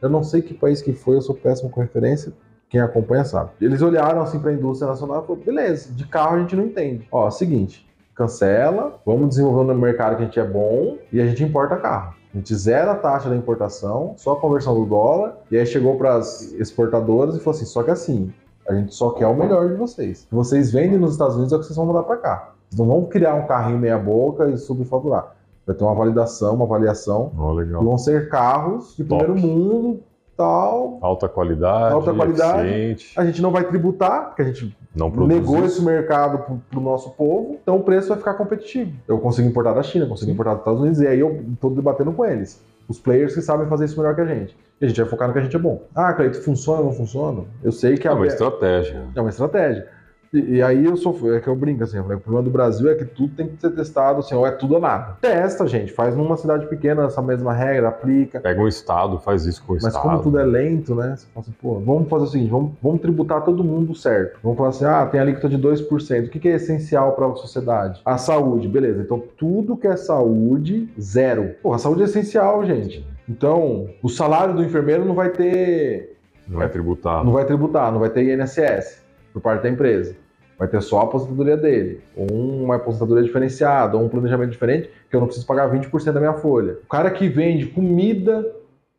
[0.00, 2.32] Eu não sei que país que foi, eu sou péssimo com referência
[2.68, 3.50] quem acompanha sabe.
[3.60, 6.64] Eles olharam assim para a indústria nacional e falaram: beleza, de carro a gente não
[6.64, 7.08] entende.
[7.10, 11.42] Ó, seguinte, cancela, vamos desenvolver no mercado que a gente é bom e a gente
[11.42, 12.14] importa carro.
[12.34, 15.96] A gente zera a taxa da importação, só a conversão do dólar, e aí chegou
[15.96, 18.32] para as exportadoras e falou assim: só que assim,
[18.68, 20.24] a gente só quer o melhor de vocês.
[20.24, 22.52] O que vocês vendem nos Estados Unidos é o que vocês vão mandar para cá.
[22.68, 25.34] Vocês não vão criar um carrinho meia-boca e subfaturar.
[25.66, 27.32] Vai ter uma validação, uma avaliação.
[27.38, 29.24] Oh, e vão ser carros de Top.
[29.24, 30.00] primeiro mundo,
[30.38, 30.98] tal.
[31.02, 32.68] Alta qualidade, alta qualidade.
[32.68, 33.12] Eficiente.
[33.18, 37.10] A gente não vai tributar, porque a gente não negou esse mercado para o nosso
[37.10, 38.92] povo, então o preço vai ficar competitivo.
[39.06, 42.12] Eu consigo importar da China, consigo importar dos Estados Unidos, e aí eu estou debatendo
[42.12, 42.64] com eles.
[42.88, 44.56] Os players que sabem fazer isso melhor que a gente.
[44.80, 45.82] E a gente vai focar no que a gente é bom.
[45.94, 47.42] Ah, Cleito, funciona ou não funciona?
[47.62, 49.04] Eu sei que é uma estratégia.
[49.14, 49.88] É uma estratégia.
[50.32, 52.94] E, e, aí eu sou, é que eu brinco assim, o problema do Brasil é
[52.94, 55.16] que tudo tem que ser testado, assim, ou é tudo ou nada.
[55.20, 58.40] Testa, gente, faz numa cidade pequena essa mesma regra, aplica.
[58.40, 60.06] Pega um estado, faz isso com o Mas estado.
[60.06, 61.14] Mas como tudo é lento, né?
[61.16, 64.38] Você fala assim, pô, vamos fazer o seguinte, vamos, vamos tributar todo mundo certo.
[64.42, 66.26] Vamos falar assim, ah, tem alíquota de 2%.
[66.26, 68.00] O que, que é essencial para a sociedade?
[68.04, 69.00] A saúde, beleza.
[69.00, 71.54] Então tudo que é saúde, zero.
[71.62, 73.06] Pô, a saúde é essencial, gente.
[73.28, 76.16] Então, o salário do enfermeiro não vai ter.
[76.46, 77.24] Não vai tributar.
[77.24, 79.07] Não vai tributar, não vai ter INSS
[79.38, 80.16] por parte da empresa.
[80.58, 85.20] Vai ter só a aposentadoria dele, uma aposentadoria diferenciada, ou um planejamento diferente, que eu
[85.20, 86.78] não preciso pagar 20% da minha folha.
[86.84, 88.44] O cara que vende comida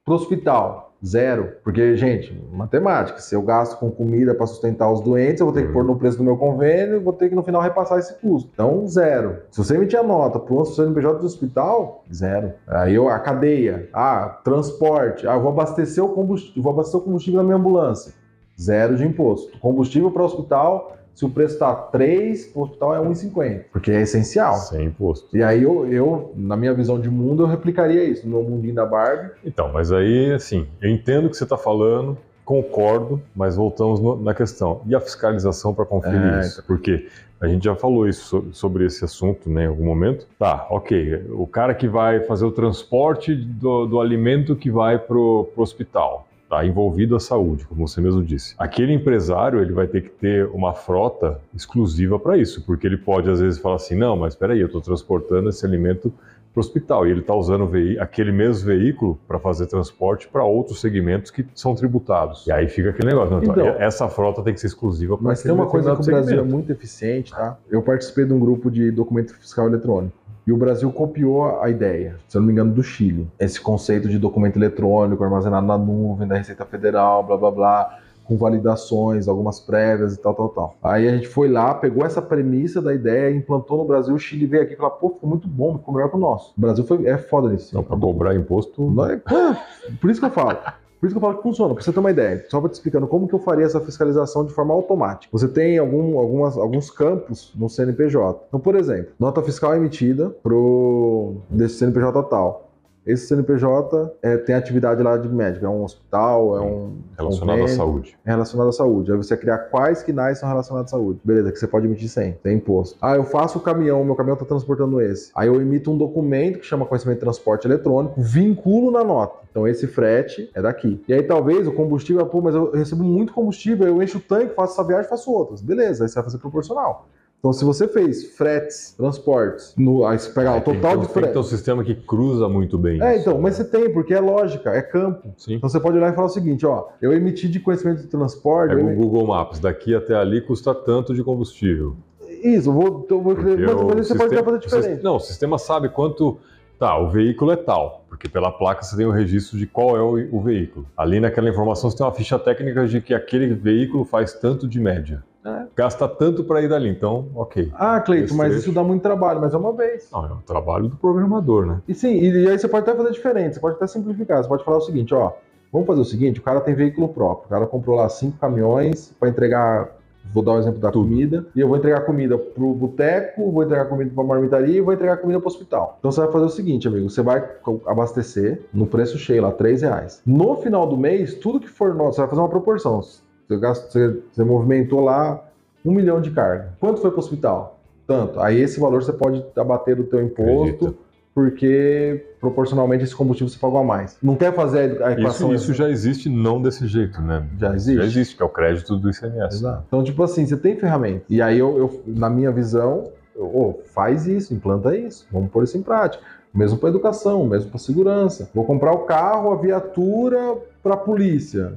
[0.06, 1.54] para o hospital, zero.
[1.62, 5.68] Porque, gente, matemática, se eu gasto com comida para sustentar os doentes, eu vou ter
[5.68, 8.50] que pôr no preço do meu convênio, vou ter que no final repassar esse custo.
[8.54, 9.40] Então, zero.
[9.52, 12.54] Se você emitir a nota para o CNPJ do hospital, zero.
[12.68, 17.04] Aí eu, a cadeia, ah, transporte, ah, eu vou abastecer o combustível, vou abastecer o
[17.04, 18.14] combustível na minha ambulância.
[18.60, 19.58] Zero de imposto.
[19.60, 24.02] Combustível para o hospital, se o preço está 3, o hospital é 1,50, porque é
[24.02, 24.56] essencial.
[24.56, 25.36] Sem imposto.
[25.36, 28.76] E aí eu, eu, na minha visão de mundo, eu replicaria isso no meu mundinho
[28.76, 29.32] da Barbie.
[29.44, 34.16] Então, mas aí, assim, eu entendo o que você está falando, concordo, mas voltamos no,
[34.16, 34.82] na questão.
[34.86, 36.62] E a fiscalização para conferir é, isso?
[36.62, 36.66] Então.
[36.68, 37.08] Porque
[37.42, 40.26] a gente já falou isso sobre esse assunto né, em algum momento.
[40.38, 41.26] Tá, ok.
[41.32, 46.29] O cara que vai fazer o transporte do, do alimento que vai para o hospital
[46.50, 48.56] está envolvido a saúde, como você mesmo disse.
[48.58, 53.30] Aquele empresário ele vai ter que ter uma frota exclusiva para isso, porque ele pode
[53.30, 56.12] às vezes falar assim, não, mas espera aí, eu estou transportando esse alimento
[56.52, 57.08] para o hospital.
[57.08, 61.76] E ele está usando aquele mesmo veículo para fazer transporte para outros segmentos que são
[61.76, 62.48] tributados.
[62.48, 63.36] E aí fica aquele negócio.
[63.36, 66.06] Não, então, essa frota tem que ser exclusiva para Mas tem uma coisa que o
[66.06, 66.50] Brasil segmento.
[66.50, 67.58] é muito eficiente, tá?
[67.70, 70.18] Eu participei de um grupo de documento fiscal eletrônico.
[70.50, 73.28] E o Brasil copiou a ideia, se eu não me engano, do Chile.
[73.40, 78.36] Esse conceito de documento eletrônico armazenado na nuvem da Receita Federal, blá blá blá com
[78.36, 80.76] validações, algumas prévias e tal, tal, tal.
[80.82, 84.48] Aí a gente foi lá, pegou essa premissa da ideia, implantou no Brasil, o Chile
[84.48, 86.52] veio aqui e falou, pô, ficou muito bom, ficou melhor que o nosso.
[86.58, 87.76] O Brasil foi, é foda nisso.
[87.76, 88.90] Não, pra cobrar imposto...
[88.90, 89.18] Não é,
[90.02, 90.58] por isso que eu falo.
[91.00, 92.46] Por isso que eu falo que funciona, pra você ter uma ideia.
[92.50, 95.30] Só para te explicando como que eu faria essa fiscalização de forma automática.
[95.32, 98.46] Você tem algum, algumas, alguns campos no CNPJ.
[98.48, 102.69] Então, por exemplo, nota fiscal emitida pro desse CNPJ tal.
[103.10, 107.00] Esse CNPJ é, tem atividade lá de médico, é um hospital, é um.
[107.18, 108.18] Relacionado convênio, à saúde.
[108.24, 109.12] É relacionado à saúde.
[109.12, 111.20] Aí você criar quais quinais são relacionados à saúde.
[111.24, 113.00] Beleza, que você pode emitir 100, tem imposto.
[113.02, 115.32] Ah, eu faço o caminhão, meu caminhão está transportando esse.
[115.36, 119.40] Aí eu emito um documento que chama conhecimento de transporte eletrônico, vinculo na nota.
[119.50, 121.04] Então esse frete é daqui.
[121.08, 124.54] E aí talvez o combustível, pô, mas eu recebo muito combustível, eu encho o tanque,
[124.54, 125.62] faço essa viagem, faço outras.
[125.62, 127.08] Beleza, aí você vai fazer proporcional.
[127.40, 131.32] Então, se você fez fretes, transportes, no, aí você pegar é, o total de fretes.
[131.32, 133.02] Tem um sistema que cruza muito bem.
[133.02, 133.30] É, isso.
[133.30, 135.34] então, mas você tem, porque é lógica, é campo.
[135.38, 135.54] Sim.
[135.54, 138.76] Então você pode olhar e falar o seguinte: ó, eu emiti de conhecimento de transporte.
[138.76, 141.96] Pega o Google Maps, daqui até ali custa tanto de combustível.
[142.44, 145.04] Isso, eu vou, eu vou mas, mas você sistema, pode fazer diferente.
[145.04, 146.38] Não, o sistema sabe quanto.
[146.78, 150.02] Tá, o veículo é tal, porque pela placa você tem o registro de qual é
[150.02, 150.86] o, o veículo.
[150.96, 154.80] Ali naquela informação você tem uma ficha técnica de que aquele veículo faz tanto de
[154.80, 155.22] média.
[155.50, 155.66] É.
[155.76, 157.72] Gasta tanto para ir dali, então, ok.
[157.74, 158.66] Ah, Cleito, mas trecho.
[158.66, 160.10] isso dá muito trabalho, mas é uma vez.
[160.12, 161.82] Não, é o trabalho do programador, né?
[161.88, 164.42] E sim, e, e aí você pode até fazer diferente, você pode até simplificar.
[164.42, 165.34] Você pode falar o seguinte, ó,
[165.72, 169.14] vamos fazer o seguinte, o cara tem veículo próprio, o cara comprou lá cinco caminhões
[169.20, 170.00] para entregar
[170.34, 171.08] Vou dar o um exemplo da Tudo.
[171.08, 171.46] comida.
[171.56, 175.18] E eu vou entregar comida pro boteco, vou entregar comida pra marmitaria e vou entregar
[175.18, 175.96] comida pro hospital.
[176.00, 177.44] Então você vai fazer o seguinte, amigo: você vai
[177.88, 180.22] abastecer no preço cheio lá, 3 reais.
[180.26, 183.02] No final do mês, tudo que for nosso, você vai fazer uma proporção.
[183.50, 185.44] Você, gasta, você, você movimentou lá
[185.84, 186.74] um milhão de carga.
[186.80, 187.80] Quanto foi para o hospital?
[188.06, 188.40] Tanto.
[188.40, 190.86] Aí esse valor você pode abater do teu imposto.
[190.86, 194.18] Acredito porque proporcionalmente esse combustível você pagou a mais.
[194.22, 195.54] Não quer fazer a equação?
[195.54, 197.46] Isso, isso já existe não desse jeito, né?
[197.58, 197.98] Já existe?
[197.98, 199.56] Já existe, que é o crédito do ICMS.
[199.56, 199.84] Exato.
[199.88, 201.24] Então, tipo assim, você tem ferramenta.
[201.30, 205.64] E aí, eu, eu na minha visão, eu, oh, faz isso, implanta isso, vamos pôr
[205.64, 206.22] isso em prática.
[206.54, 208.50] Mesmo para educação, mesmo para segurança.
[208.54, 211.74] Vou comprar o carro, a viatura para a polícia.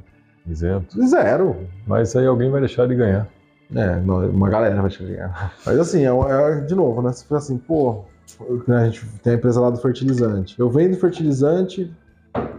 [0.47, 1.07] Isento?
[1.07, 1.57] Zero.
[1.87, 3.29] Mas aí alguém vai deixar de ganhar.
[3.75, 5.55] É, uma galera vai deixar de ganhar.
[5.65, 7.13] Mas assim, é, é, de novo, né?
[7.13, 8.05] Você fica assim, pô,
[8.69, 10.59] a gente tem a empresa lá do fertilizante.
[10.59, 11.91] Eu vendo fertilizante,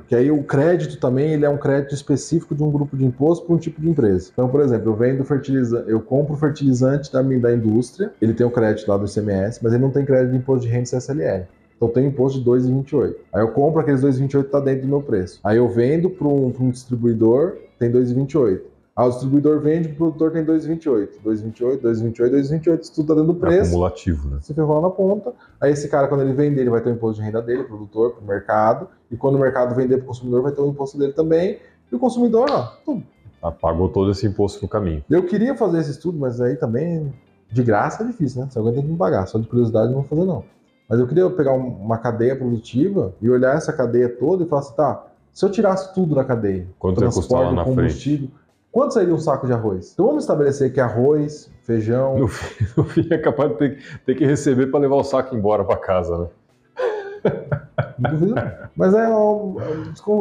[0.07, 3.45] que aí o crédito também ele é um crédito específico de um grupo de imposto
[3.45, 4.29] para um tipo de empresa.
[4.33, 8.51] Então, por exemplo, eu vendo fertilizante, eu compro fertilizante da, da indústria, ele tem o
[8.51, 11.47] crédito lá do ICMS, mas ele não tem crédito de imposto de renda CSLL.
[11.83, 13.15] Então tem imposto de 2,28.
[13.33, 15.39] Aí eu compro aqueles 2,28 está dentro do meu preço.
[15.43, 18.61] Aí eu vendo para um, um distribuidor, tem 2,28.
[18.95, 21.09] Ah, o distribuidor vende, o produtor tem 2,28.
[21.25, 22.81] 2,28, 2,28, 2,28.
[22.81, 23.57] Isso tudo tá dando preço.
[23.57, 24.37] É acumulativo, né?
[24.39, 25.33] Você ferrou na ponta.
[25.59, 28.11] Aí esse cara, quando ele vender, ele vai ter o imposto de renda dele, produtor,
[28.11, 28.87] para o mercado.
[29.11, 31.59] E quando o mercado vender para o consumidor, vai ter o imposto dele também.
[31.91, 33.01] E o consumidor, ó, tum.
[33.41, 35.03] Ah, pagou todo esse imposto no caminho.
[35.09, 37.11] Eu queria fazer esse estudo, mas aí também,
[37.51, 38.49] de graça é difícil, né?
[38.49, 39.25] Se alguém tem que me pagar.
[39.25, 40.45] Só de curiosidade não vou fazer, não.
[40.87, 44.75] Mas eu queria pegar uma cadeia produtiva e olhar essa cadeia toda e falar assim,
[44.75, 48.43] tá, se eu tirasse tudo da cadeia, quanto transporte, lá na combustível, frente?
[48.71, 49.91] quanto seria um saco de arroz?
[49.93, 52.19] Então vamos estabelecer que arroz, feijão.
[52.19, 55.35] No fim, no fim é capaz de ter, ter que receber para levar o saco
[55.35, 56.27] embora para casa, né?
[58.75, 59.57] Mas é um,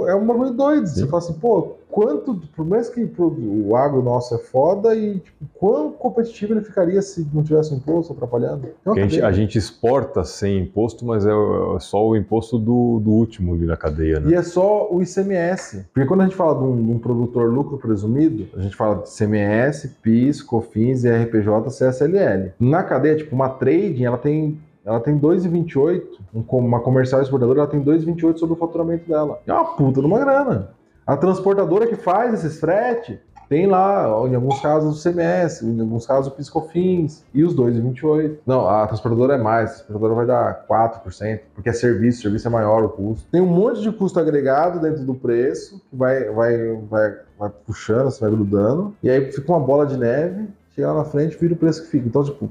[0.06, 0.86] é um bagulho doido.
[0.86, 1.00] Sim.
[1.00, 5.46] Você fala assim, pô, quanto, por mais que o agro nosso é foda, e tipo,
[5.54, 8.68] quão competitivo ele ficaria se não tivesse imposto atrapalhando?
[8.86, 13.00] É a, gente, a, gente, exporta sem imposto, mas é, é só o imposto do,
[13.00, 14.20] do, último ali na cadeia.
[14.20, 14.30] Né?
[14.30, 15.86] E é só o ICMS.
[15.92, 19.02] Porque quando a gente fala de um, de um produtor lucro presumido, a gente fala
[19.02, 22.52] de ICMS, PIS, COFINS, IRPJ, CSLL.
[22.58, 26.02] Na cadeia, tipo, uma trading, ela tem ela tem 2,28,
[26.50, 29.40] uma comercial exportadora, ela tem 2,28 sobre o faturamento dela.
[29.46, 30.70] É uma puta de uma grana.
[31.06, 33.20] A transportadora que faz esses frete
[33.52, 38.38] tem lá, em alguns casos, o CMS, em alguns casos, o Piscofins e os 2,28.
[38.46, 42.50] Não, a transportadora é mais, a transportadora vai dar 4%, porque é serviço, serviço é
[42.50, 43.28] maior o custo.
[43.30, 48.10] Tem um monte de custo agregado dentro do preço, que vai, vai, vai, vai puxando,
[48.10, 51.52] você vai grudando, e aí fica uma bola de neve, chega lá na frente vira
[51.52, 52.08] o preço que fica.
[52.08, 52.50] Então, tipo,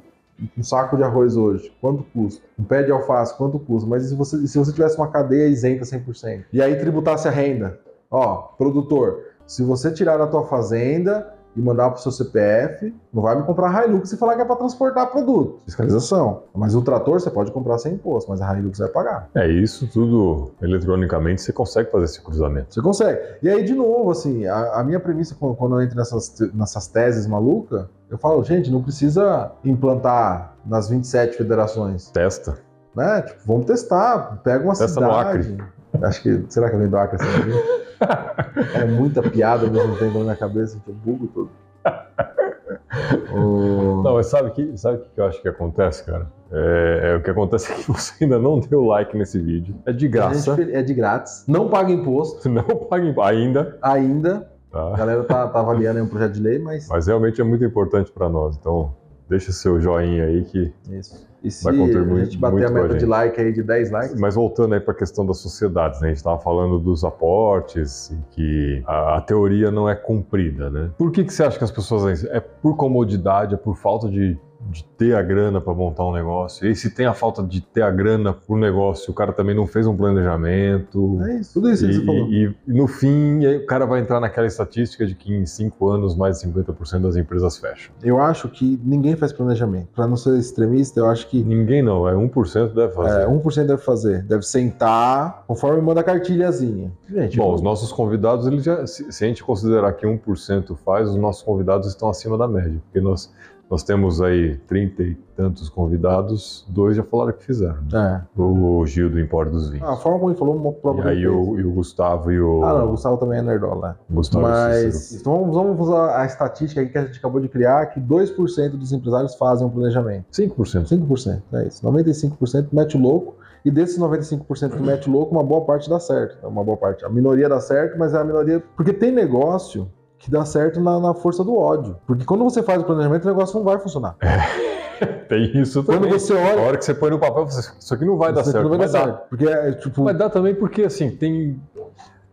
[0.58, 2.42] um saco de arroz hoje, quanto custa?
[2.58, 3.88] Um pé de alface, quanto custa?
[3.90, 6.46] Mas e se você, se você tivesse uma cadeia isenta 100%?
[6.52, 7.80] E aí tributasse a renda?
[8.10, 13.22] Ó, produtor, se você tirar da tua fazenda e mandar para o seu CPF, não
[13.22, 15.60] vai me comprar Hilux e falar que é para transportar produto.
[15.66, 16.44] Fiscalização.
[16.56, 19.30] Mas o trator você pode comprar sem imposto, mas a Hilux vai pagar.
[19.36, 22.74] É isso tudo eletronicamente você consegue fazer esse cruzamento.
[22.74, 23.20] Você consegue.
[23.44, 27.28] E aí, de novo, assim, a, a minha premissa quando eu entro nessas, nessas teses
[27.28, 32.12] malucas, eu falo, gente, não precisa implantar nas 27 federações.
[32.12, 32.58] Testa.
[32.96, 33.22] Né?
[33.22, 34.42] Tipo, vamos testar.
[34.44, 35.58] Pega uma Testa cidade.
[36.02, 36.46] Acho que.
[36.50, 37.82] Será que eu venho do Acre assim?
[38.76, 41.50] é muita piada ao mesmo tempo na minha cabeça, que eu bugo todo.
[43.34, 44.02] o...
[44.04, 46.32] Não, mas sabe o que, sabe que eu acho que acontece, cara?
[46.52, 49.76] É, é, o que acontece é que você ainda não deu like nesse vídeo.
[49.86, 50.56] É de graça.
[50.72, 51.46] É de grátis.
[51.48, 52.48] Não paga imposto.
[52.50, 53.30] Não paga imposto.
[53.30, 53.78] Ainda.
[53.82, 54.52] Ainda.
[54.72, 54.94] Tá.
[54.94, 56.88] A galera tá, tá avaliando um projeto de lei, mas.
[56.88, 58.56] Mas realmente é muito importante para nós.
[58.56, 58.94] Então,
[59.32, 60.72] deixa seu joinha aí que.
[60.90, 61.26] Isso.
[61.44, 63.90] E se vai contribuir a gente bater a meta a de like aí de 10
[63.90, 64.20] likes?
[64.20, 66.08] Mas voltando aí para a questão das sociedades, né?
[66.08, 70.92] A gente estava falando dos aportes e que a, a, teoria não é cumprida, né?
[71.00, 72.24] Por que, que você acha que as pessoas...
[72.26, 74.38] É por comodidade, é por falta de
[74.70, 76.68] de ter a grana para montar um negócio.
[76.68, 79.66] E se tem a falta de ter a grana pro negócio, o cara também não
[79.66, 81.20] fez um planejamento.
[81.24, 82.28] É isso, tudo isso e, que você falou.
[82.28, 86.16] E, e no fim, o cara vai entrar naquela estatística de que em 5 anos
[86.16, 87.94] mais de 50% das empresas fecham.
[88.04, 89.88] Eu acho que ninguém faz planejamento.
[89.96, 91.44] Para não ser extremista, eu acho que.
[91.44, 93.22] Ninguém não, é 1% deve fazer.
[93.22, 94.24] É, 1% deve fazer.
[94.24, 96.92] Deve sentar conforme manda a cartilhazinha.
[97.10, 97.56] Gente, Bom, eu...
[97.56, 101.42] os nossos convidados, eles já, se, se a gente considerar que 1% faz, os nossos
[101.42, 102.80] convidados estão acima da média.
[102.86, 103.32] Porque nós
[103.72, 107.78] nós temos aí trinta e tantos convidados, dois já falaram que fizeram.
[107.94, 108.22] É.
[108.38, 109.88] O Gil do Empório dos Vinhos.
[109.88, 111.22] Ah, a forma como ele falou, provavelmente.
[111.22, 112.66] E aí o, e o, Gustavo e o.
[112.66, 113.98] Ah, não, o Gustavo também é nerdola.
[114.10, 118.02] Gustavo Mas então vamos, vamos usar a estatística que a gente acabou de criar, que
[118.02, 120.26] 2% dos empresários fazem um planejamento.
[120.34, 120.90] 5%.
[120.90, 121.82] 5%, é isso.
[121.88, 123.36] 95% mete o louco.
[123.64, 126.46] E desses 95% que mete o louco, uma boa parte dá certo.
[126.46, 127.06] Uma boa parte.
[127.06, 128.62] A minoria dá certo, mas é a minoria.
[128.76, 129.88] Porque tem negócio
[130.22, 131.98] que dá certo na, na, força do ódio.
[132.06, 134.16] Porque quando você faz o planejamento, o negócio não vai funcionar.
[134.22, 136.02] É, tem isso também.
[136.02, 136.62] Quando você olha.
[136.62, 138.64] A hora que você põe no papel, você, isso aqui não vai dar certo.
[138.64, 139.30] Não vai dar certo.
[139.30, 140.04] Porque é, tipo...
[140.04, 141.60] Vai dar também porque, assim, tem.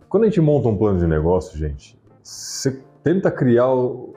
[0.09, 4.15] Quando a gente monta um plano de negócio, gente, você tenta criar o,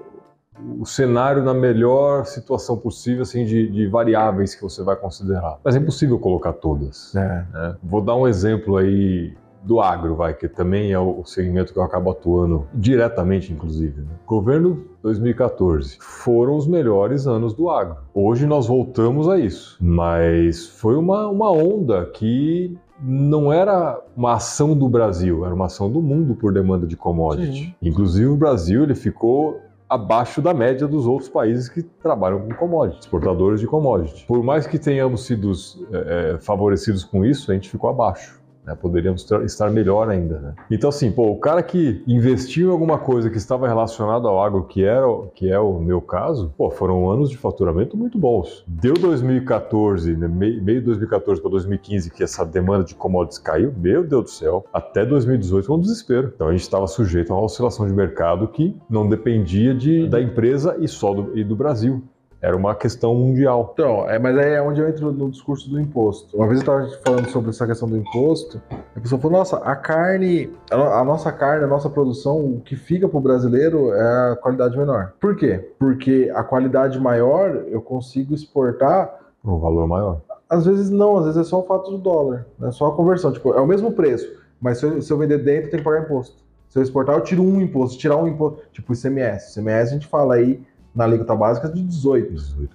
[0.80, 5.60] o cenário na melhor situação possível, assim, de, de, variáveis que você vai considerar.
[5.64, 7.16] Mas é impossível colocar todas.
[7.16, 7.46] É.
[7.54, 7.76] Né?
[7.82, 11.84] Vou dar um exemplo aí do agro, vai, que também é o segmento que eu
[11.84, 14.02] acabo atuando diretamente, inclusive.
[14.02, 14.08] Né?
[14.26, 17.98] Governo 2014 foram os melhores anos do agro.
[18.14, 24.76] Hoje nós voltamos a isso, mas foi uma, uma onda que não era uma ação
[24.78, 27.66] do Brasil, era uma ação do mundo por demanda de commodity.
[27.66, 27.76] Sim.
[27.82, 29.60] Inclusive o Brasil ele ficou
[29.92, 34.26] abaixo da média dos outros países que trabalham com commodity, exportadores de commodity.
[34.26, 35.52] Por mais que tenhamos sido
[35.92, 38.41] é, favorecidos com isso, a gente ficou abaixo.
[38.66, 38.76] Né?
[38.76, 40.40] Poderíamos estar melhor ainda.
[40.40, 40.56] Né?
[40.70, 44.64] Então, assim, pô, o cara que investiu em alguma coisa que estava relacionada ao agro,
[44.66, 48.64] que, era, que é o meu caso, pô, foram anos de faturamento muito bons.
[48.68, 54.04] Deu 2014, né, meio de 2014 para 2015, que essa demanda de commodities caiu, meu
[54.04, 56.32] Deus do céu, até 2018 foi um desespero.
[56.36, 60.22] Então a gente estava sujeito a uma oscilação de mercado que não dependia de, da
[60.22, 62.04] empresa e só do, e do Brasil.
[62.42, 63.70] Era uma questão mundial.
[63.74, 66.36] Então, é, mas aí é onde eu entro no discurso do imposto.
[66.36, 68.60] Uma vez eu estava falando sobre essa questão do imposto,
[68.96, 73.08] a pessoa falou: nossa, a carne, a, nossa carne, a nossa produção, o que fica
[73.08, 75.14] para o brasileiro é a qualidade menor.
[75.20, 75.72] Por quê?
[75.78, 79.20] Porque a qualidade maior eu consigo exportar.
[79.46, 80.22] Um valor maior.
[80.50, 83.32] Às vezes não, às vezes é só o fato do dólar, é só a conversão.
[83.32, 84.28] Tipo, é o mesmo preço,
[84.60, 86.42] mas se eu, se eu vender dentro, tem que pagar imposto.
[86.72, 88.00] Se eu exportar, eu tiro um imposto.
[88.00, 89.52] Tirar um imposto, tipo ICMS.
[89.52, 90.62] ICMS a gente fala aí
[90.94, 92.32] na alíquota básica de 18%.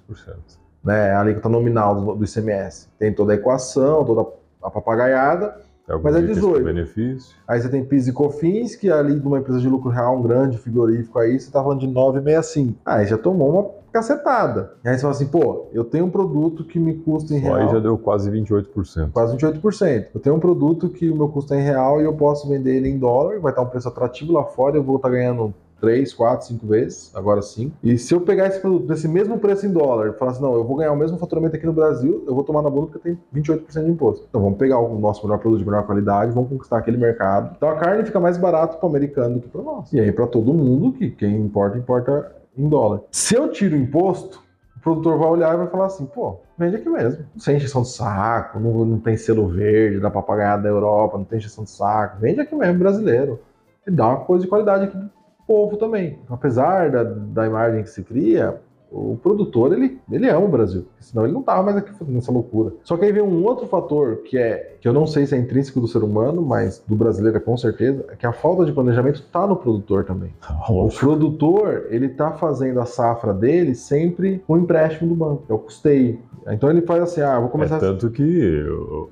[0.09, 0.37] 18%.
[0.85, 2.89] Né, a alíquota nominal do, do ICMS.
[2.99, 4.29] Tem toda a equação, toda
[4.63, 5.57] a papagaiada,
[5.89, 6.65] é mas é 18.
[6.65, 7.37] Benefício.
[7.47, 10.23] Aí você tem PIS e COFINS, que ali de uma empresa de lucro real, um
[10.23, 12.75] grande frigorífico aí, você tá falando de 9,65.
[12.85, 14.73] Aí já tomou uma cacetada.
[14.85, 17.55] E aí você fala assim, pô, eu tenho um produto que me custa em real.
[17.55, 19.13] Aí já deu quase 28%.
[19.13, 20.07] Quase 28%.
[20.13, 22.77] Eu tenho um produto que o meu custo é em real e eu posso vender
[22.77, 26.13] ele em dólar, vai estar um preço atrativo lá fora, eu vou estar ganhando 3,
[26.13, 27.73] 4, 5 vezes, agora sim.
[27.83, 30.55] E se eu pegar esse produto nesse mesmo preço em dólar e falar assim, não,
[30.55, 32.99] eu vou ganhar o mesmo faturamento aqui no Brasil, eu vou tomar na bunda porque
[32.99, 34.27] tem 28% de imposto.
[34.29, 37.55] Então vamos pegar o nosso melhor produto de melhor qualidade, vamos conquistar aquele mercado.
[37.57, 39.93] Então a carne fica mais barato para o americano do que para nós.
[39.93, 43.03] E aí para todo mundo que quem importa, importa em dólar.
[43.11, 44.43] Se eu tiro o imposto,
[44.77, 47.25] o produtor vai olhar e vai falar assim, pô, vende aqui mesmo.
[47.37, 51.39] Sem injeção de saco, não, não tem selo verde da papagaiada da Europa, não tem
[51.39, 53.41] injeção de saco, vende aqui mesmo, brasileiro.
[53.87, 54.99] E dá uma coisa de qualidade aqui
[55.47, 56.19] povo também.
[56.29, 61.25] Apesar da, da imagem que se cria, O produtor, ele, ele ama o Brasil, senão
[61.25, 62.73] ele não tava mais aqui fazendo essa loucura.
[62.85, 65.39] Só que aí vem um outro fator que é que eu não sei se é
[65.39, 68.73] intrínseco do ser humano, mas do brasileiro é com certeza, é que a falta de
[68.73, 70.33] planejamento está no produtor também.
[70.69, 75.59] O produtor, ele tá fazendo a safra dele sempre com empréstimo do banco, é o
[75.59, 76.21] custeio.
[76.49, 77.77] Então ele faz assim, ah, vou começar...
[77.77, 78.65] É tanto que,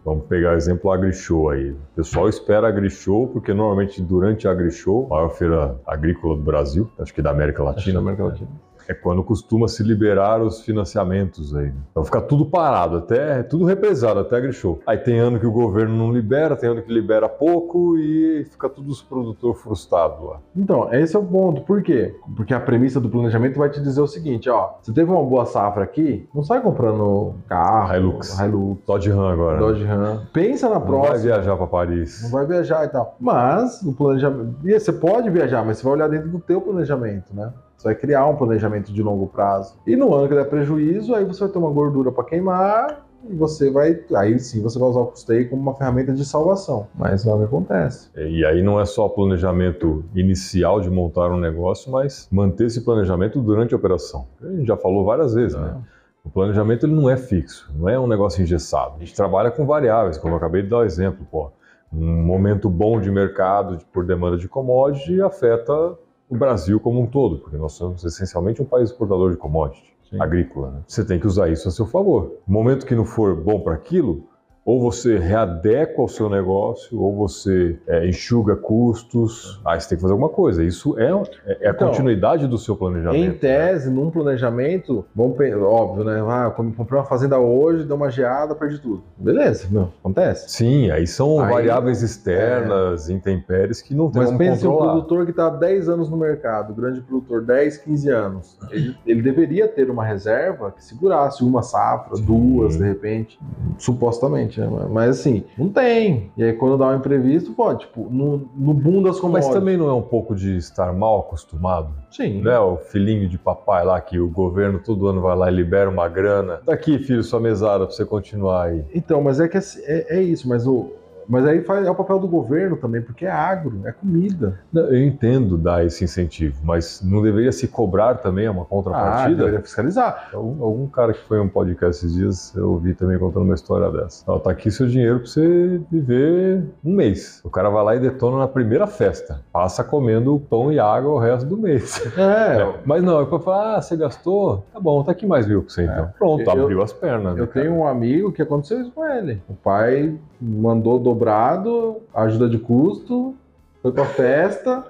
[0.04, 1.72] vamos pegar exemplo AgriShow aí.
[1.72, 6.88] O pessoal espera AgriShow porque normalmente durante a AgriShow, a maior feira agrícola do Brasil,
[6.98, 7.82] acho que da América Latina.
[7.82, 8.50] Acho da América Latina
[8.88, 11.66] é quando costuma se liberar os financiamentos aí.
[11.66, 11.74] Né?
[11.90, 14.80] Então fica tudo parado, até tudo represado, até agrishow.
[14.86, 18.68] Aí tem ano que o governo não libera, tem ano que libera pouco e fica
[18.68, 20.40] tudo os produtores frustrados lá.
[20.56, 21.62] Então, esse é o ponto.
[21.62, 22.14] Por quê?
[22.36, 25.46] Porque a premissa do planejamento vai te dizer o seguinte, ó, você teve uma boa
[25.46, 29.58] safra aqui, não sai comprando carro, Hilux, Hilux Dodge Ram agora.
[29.58, 30.26] Dodge Ram.
[30.32, 31.04] Pensa na não próxima.
[31.04, 32.22] Não vai viajar para Paris.
[32.22, 33.16] Não vai viajar e tal.
[33.20, 37.52] Mas o planejamento, você pode viajar, mas você vai olhar dentro do teu planejamento, né?
[37.76, 39.76] Você vai criar um planejamento de longo prazo.
[39.86, 43.34] E no ano que der prejuízo, aí você vai ter uma gordura para queimar e
[43.34, 46.86] você vai, aí sim, você vai usar o custeio como uma ferramenta de salvação.
[46.94, 48.10] Mas não acontece.
[48.16, 53.40] E aí não é só planejamento inicial de montar um negócio, mas manter esse planejamento
[53.40, 54.26] durante a operação.
[54.42, 55.76] A gente já falou várias vezes, né?
[56.24, 58.94] O planejamento ele não é fixo, não é um negócio engessado.
[58.96, 61.26] A gente trabalha com variáveis, como eu acabei de dar o exemplo.
[61.30, 61.50] Pô,
[61.92, 65.96] um momento bom de mercado por demanda de commodity afeta
[66.34, 70.20] o Brasil como um todo, porque nós somos essencialmente um país exportador de commodity Sim.
[70.20, 70.70] agrícola.
[70.70, 70.80] Né?
[70.86, 72.38] Você tem que usar isso a seu favor.
[72.46, 74.24] No momento que não for bom para aquilo,
[74.64, 79.60] ou você readequa o seu negócio, ou você é, enxuga custos.
[79.64, 80.64] Aí você tem que fazer alguma coisa.
[80.64, 81.10] Isso é,
[81.46, 83.22] é, é a então, continuidade do seu planejamento.
[83.22, 83.34] Em né?
[83.34, 83.96] tese, né?
[83.96, 86.24] num planejamento, vamos, óbvio, né?
[86.26, 89.02] Ah, comprei uma fazenda hoje, deu uma geada, perdi tudo.
[89.18, 90.50] Beleza, não, acontece.
[90.50, 93.12] Sim, aí são aí, variáveis externas, é...
[93.12, 96.16] intempéries, que não tem Mas como pense um produtor que está há 10 anos no
[96.16, 98.58] mercado, grande produtor, 10, 15 anos.
[98.70, 102.24] Ele, ele deveria ter uma reserva que segurasse uma safra, Sim.
[102.24, 103.38] duas, de repente,
[103.76, 104.86] supostamente né?
[104.90, 106.30] Mas assim, não tem.
[106.36, 109.48] E aí quando dá um imprevisto, pode, tipo, no, no boom das commodities.
[109.48, 111.94] Mas também não é um pouco de estar mal acostumado?
[112.10, 112.42] Sim.
[112.42, 112.58] Né?
[112.58, 116.08] O filhinho de papai lá, que o governo todo ano vai lá e libera uma
[116.08, 116.60] grana.
[116.64, 118.84] Daqui, filho, sua mesada pra você continuar aí.
[118.94, 120.92] Então, mas é que é, é, é isso, mas o
[121.28, 124.58] mas aí faz, é o papel do governo também, porque é agro, é comida.
[124.72, 129.42] Não, eu entendo dar esse incentivo, mas não deveria se cobrar também uma contrapartida?
[129.42, 130.30] Ah, deveria fiscalizar.
[130.32, 133.90] Algum, algum, cara que foi um podcast esses dias, eu ouvi também contando uma história
[133.90, 134.24] dessa.
[134.26, 137.40] Ó, tá aqui seu dinheiro pra você viver um mês.
[137.44, 139.40] O cara vai lá e detona na primeira festa.
[139.52, 142.02] Passa comendo pão e água o resto do mês.
[142.14, 142.62] É.
[142.62, 144.64] é mas não, é pra falar, ah, você gastou?
[144.72, 146.04] Tá bom, tá aqui mais mil pra você então.
[146.04, 146.12] É.
[146.18, 147.36] Pronto, eu, abriu as pernas.
[147.36, 149.40] Eu né, tenho um amigo que aconteceu isso com ele.
[149.48, 153.34] O pai mandou dobrado, ajuda de custo,
[153.80, 154.84] foi pra festa.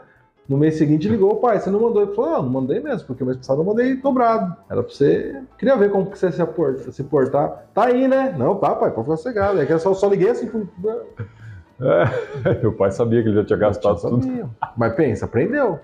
[0.49, 2.03] No mês seguinte ligou, pai, você não mandou?
[2.03, 4.55] Ele falou, não, não mandei mesmo, porque o mês passado eu mandei dobrado.
[4.69, 5.43] Era pra você.
[5.59, 7.67] Queria ver como que você se, se portar.
[7.73, 8.35] Tá aí, né?
[8.37, 9.61] Não, tá, pai, pode ficar cegado.
[9.61, 10.51] É que eu só, só liguei assim.
[11.81, 14.51] É, meu pai sabia que ele já tinha gastado tudo.
[14.77, 15.79] Mas pensa, aprendeu.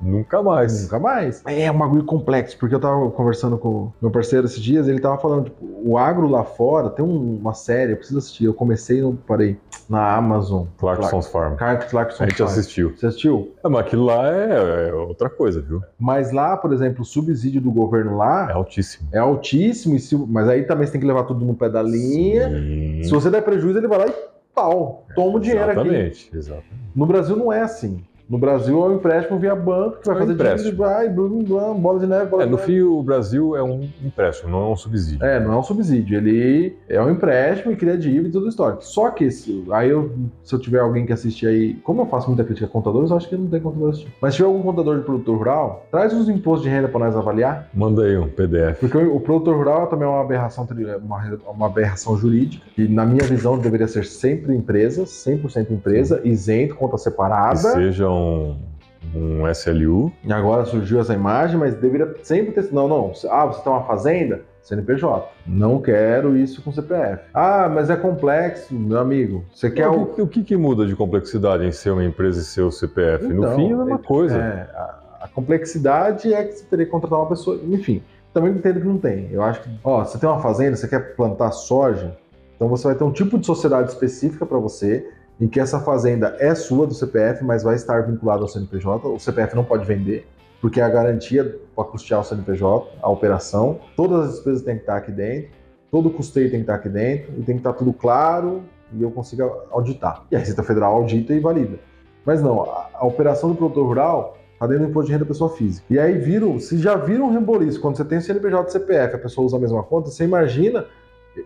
[0.00, 0.84] Nunca mais.
[0.84, 1.42] Nunca mais.
[1.46, 5.18] É um bagulho complexo, porque eu tava conversando com meu parceiro esses dias, ele tava
[5.18, 8.44] falando, tipo, o agro lá fora tem uma série, eu preciso assistir.
[8.44, 9.58] Eu comecei, não parei,
[9.88, 10.66] na Amazon.
[10.78, 11.56] Clarkson's Farm.
[11.56, 12.50] Clarkson's A gente Farm.
[12.50, 12.94] assistiu.
[12.96, 13.54] Você assistiu?
[13.64, 15.82] É, mas aquilo lá é, é, outra coisa, viu?
[15.98, 18.48] Mas lá, por exemplo, o subsídio do governo lá.
[18.50, 19.08] É altíssimo.
[19.12, 22.48] É altíssimo, mas aí também você tem que levar tudo no pé da linha.
[22.48, 23.02] Sim.
[23.04, 26.36] Se você der prejuízo, ele vai lá e pau, toma o dinheiro exatamente, aqui.
[26.36, 26.90] Exatamente.
[26.94, 28.04] No Brasil não é assim.
[28.28, 30.76] No Brasil é um empréstimo via banco que vai é fazer empréstimo.
[30.76, 32.72] vai, blum, blum, bola de neve, bola é, de no neve.
[32.72, 35.24] fim, o Brasil é um empréstimo, não é um subsídio.
[35.24, 36.18] É, não é um subsídio.
[36.18, 38.84] Ele é um empréstimo e cria dívida e tudo histórico.
[38.84, 40.12] Só que se, aí eu,
[40.44, 43.16] se eu tiver alguém que assistir aí, como eu faço muita crítica a contadores, eu
[43.16, 44.12] acho que não tem contador assistindo.
[44.20, 47.16] Mas se tiver algum contador de produtor rural, traz os impostos de renda para nós
[47.16, 47.70] avaliar.
[47.72, 48.78] Manda aí um PDF.
[48.78, 50.68] Porque o, produtor rural também é uma aberração,
[51.02, 56.74] uma, uma aberração jurídica, e na minha visão deveria ser sempre empresa, 100% empresa, isento,
[56.74, 57.54] conta separada.
[57.54, 58.68] Que seja um
[59.14, 60.12] um SLU.
[60.24, 62.72] E agora surgiu essa imagem, mas deveria sempre ter.
[62.72, 63.12] Não, não.
[63.30, 64.42] Ah, você tem uma fazenda?
[64.62, 65.26] CNPJ.
[65.46, 67.24] Não quero isso com CPF.
[67.32, 69.42] Ah, mas é complexo, meu amigo.
[69.54, 70.22] Você quer o, o...
[70.22, 73.24] o que, que, muda de complexidade em ser uma empresa e ser o CPF?
[73.24, 74.36] Então, no fim é a mesma coisa.
[74.36, 77.58] É, a, a, complexidade é que você teria que contratar uma pessoa.
[77.64, 78.02] Enfim,
[78.34, 79.30] também entendo que não tem.
[79.32, 82.14] Eu acho que, ó, você tem uma fazenda, você quer plantar soja,
[82.54, 85.08] então você vai ter um tipo de sociedade específica para você
[85.40, 89.08] em que essa fazenda é sua do CPF, mas vai estar vinculada ao CNPJ.
[89.08, 90.26] O CPF não pode vender,
[90.60, 93.80] porque é a garantia para custear o CNPJ, a operação.
[93.96, 95.50] Todas as despesas têm que estar aqui dentro,
[95.90, 98.62] todo o custeio tem que estar aqui dentro, e tem que estar tudo claro
[98.92, 100.24] e eu consiga auditar.
[100.30, 101.78] E a Receita Federal audita e valida.
[102.24, 105.28] Mas não, a, a operação do produtor rural Tá dentro do imposto de renda da
[105.28, 105.86] pessoa física.
[105.88, 109.14] E aí viram, se já viram um reboliço, quando você tem o CNPJ e CPF,
[109.14, 110.84] a pessoa usa a mesma conta, você imagina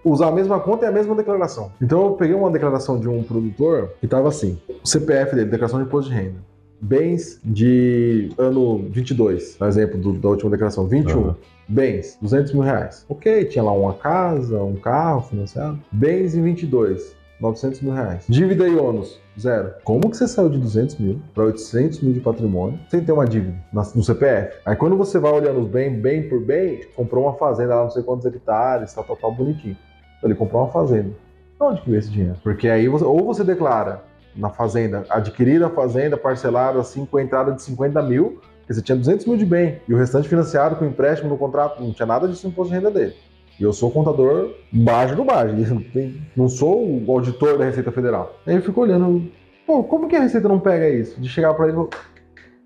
[0.04, 1.72] usar a mesma conta e a mesma declaração.
[1.80, 5.80] Então eu peguei uma declaração de um produtor que estava assim: o CPF dele, declaração
[5.80, 6.52] de imposto de renda.
[6.80, 11.18] Bens de ano 22, no exemplo do, da última declaração, 21.
[11.18, 11.34] Uhum.
[11.68, 13.06] Bens, 200 mil reais.
[13.08, 15.78] Ok, tinha lá uma casa, um carro financiado.
[15.92, 18.24] Bens em 22, 900 mil reais.
[18.28, 19.74] Dívida e ônus, zero.
[19.84, 23.26] Como que você saiu de 200 mil para 800 mil de patrimônio sem ter uma
[23.26, 24.58] dívida no CPF?
[24.64, 27.90] Aí quando você vai olhando os bens, bem por bem, comprou uma fazenda lá não
[27.90, 29.76] sei quantos hectares, tal, tal, tal, bonitinho.
[30.22, 31.10] Ele comprou uma fazenda.
[31.58, 32.36] Onde que veio esse dinheiro?
[32.42, 34.02] Porque aí você, ou você declara
[34.34, 38.82] na fazenda, adquirida a fazenda parcelada assim com a entrada de 50 mil, que você
[38.82, 42.06] tinha 200 mil de bem, e o restante financiado com empréstimo no contrato, não tinha
[42.06, 43.14] nada disso no imposto de renda dele.
[43.62, 45.54] Eu sou contador baixo do baixo,
[46.36, 48.36] não sou o auditor da Receita Federal.
[48.46, 49.30] Aí eu fico olhando,
[49.66, 51.20] pô, como que a Receita não pega isso?
[51.20, 51.88] De chegar para ele e falar,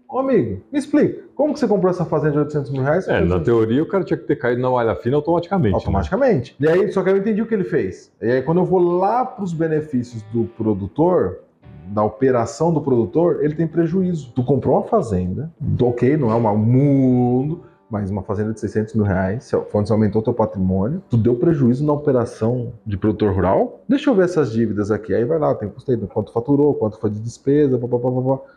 [0.08, 3.06] ô amigo, me explica, como que você comprou essa fazenda de 800 mil reais?
[3.08, 5.72] É, na teoria o cara tinha que ter caído na malha fina automaticamente.
[5.72, 5.76] Né?
[5.76, 6.56] Automaticamente.
[6.58, 6.66] Né?
[6.66, 8.10] E aí, só que eu entendi o que ele fez.
[8.22, 11.40] E aí, quando eu vou lá para os benefícios do produtor,
[11.88, 14.32] da operação do produtor, ele tem prejuízo.
[14.34, 19.04] Tu comprou uma fazenda, ok, não é um mundo, mas uma fazenda de 600 mil
[19.04, 23.80] reais, quando você aumentou teu patrimônio, tu deu prejuízo na operação de produtor rural?
[23.88, 25.14] Deixa eu ver essas dívidas aqui.
[25.14, 28.06] Aí vai lá, tem custeio, quanto faturou, quanto foi de despesa, papapá.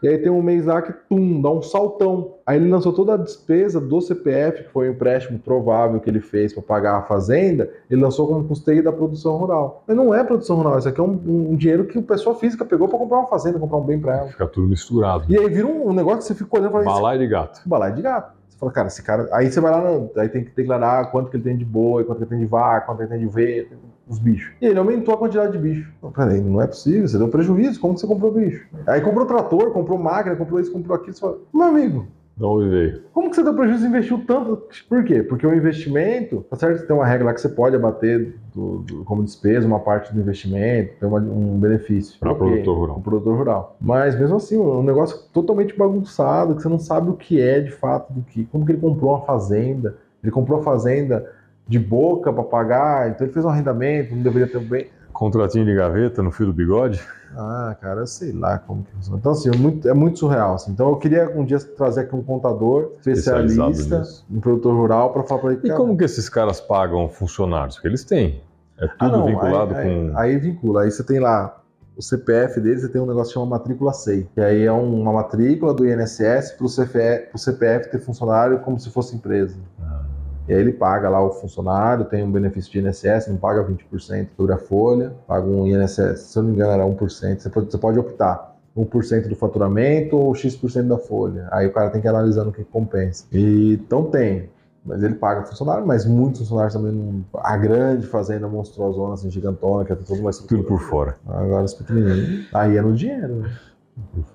[0.01, 2.35] E aí tem um mês lá que, tum, dá um saltão.
[2.45, 6.19] Aí ele lançou toda a despesa do CPF, que foi o empréstimo provável que ele
[6.19, 9.83] fez para pagar a fazenda, ele lançou como custeio da produção rural.
[9.87, 12.65] Mas não é produção rural, isso aqui é um, um dinheiro que o pessoa física
[12.65, 14.27] pegou para comprar uma fazenda, comprar um bem para ela.
[14.29, 15.25] Fica tudo misturado.
[15.29, 16.85] E aí vira um, um negócio que você fica olhando e fala...
[16.85, 17.61] Balai de gato.
[17.65, 18.38] Balai de gato.
[18.59, 19.29] Fala, cara, esse cara.
[19.31, 20.11] Aí você vai lá, no...
[20.17, 22.45] aí tem que declarar quanto que ele tem de boi, quanto que ele tem de
[22.45, 23.69] vaca, quanto ele tem de ovelha,
[24.05, 24.53] os bichos.
[24.59, 25.89] E ele aumentou a quantidade de bicho.
[26.03, 28.67] Não, peraí, não é possível, você deu prejuízo, como que você comprou bicho?
[28.85, 32.07] Aí comprou trator, comprou máquina, comprou isso, comprou aquilo, você fala, meu amigo,
[32.39, 33.01] não veio.
[33.13, 34.63] Como que você deu prejuízo e investiu tanto?
[34.87, 35.21] Por quê?
[35.21, 38.77] Porque o investimento, tá certo que tem uma regra lá que você pode abater do,
[38.79, 42.17] do, como despesa uma parte do investimento, tem uma, um benefício.
[42.19, 42.95] Para o produtor rural.
[42.95, 43.77] Para produtor rural.
[43.81, 47.71] Mas mesmo assim, um negócio totalmente bagunçado, que você não sabe o que é de
[47.71, 48.45] fato do que.
[48.45, 49.97] Como que ele comprou uma fazenda?
[50.23, 51.29] Ele comprou a fazenda
[51.67, 54.87] de boca para pagar, então ele fez um arrendamento, não deveria ter bem.
[55.19, 56.97] Contratinho de gaveta no fio do bigode?
[57.35, 59.19] Ah, cara, sei lá como que funciona.
[59.19, 60.53] Então, assim, é muito, é muito surreal.
[60.53, 60.71] Assim.
[60.71, 64.01] Então, eu queria um dia trazer aqui um contador especialista,
[64.31, 65.67] um produtor rural, para falar para ele.
[65.67, 67.75] E como que esses caras pagam funcionários?
[67.75, 68.41] Porque eles têm.
[68.77, 70.17] É tudo ah, não, vinculado aí, com.
[70.17, 70.83] Aí, aí, vincula.
[70.83, 71.61] Aí você tem lá
[71.97, 74.25] o CPF deles, você tem um negócio que chama matrícula SEI.
[74.33, 79.17] Que aí é uma matrícula do INSS para o CPF ter funcionário como se fosse
[79.17, 79.57] empresa.
[79.81, 80.05] Ah.
[80.49, 84.29] E aí ele paga lá o funcionário, tem um benefício de INSS, não paga 20%
[84.35, 87.71] sobre a folha, paga um INSS, se eu não me engano era 1%, você pode,
[87.71, 88.55] você pode optar.
[88.75, 91.47] 1% do faturamento ou X% da folha.
[91.51, 93.25] Aí o cara tem que ir analisando o que compensa.
[93.31, 94.49] E, então tem,
[94.83, 97.23] mas ele paga funcionário, mas muitos funcionários também não.
[97.35, 100.39] A grande fazenda monstruosa, assim, gigantona, que é tudo mais.
[100.39, 101.15] Tudo por fora.
[101.27, 102.47] Agora os pequenininhos.
[102.53, 103.45] Aí é no dinheiro.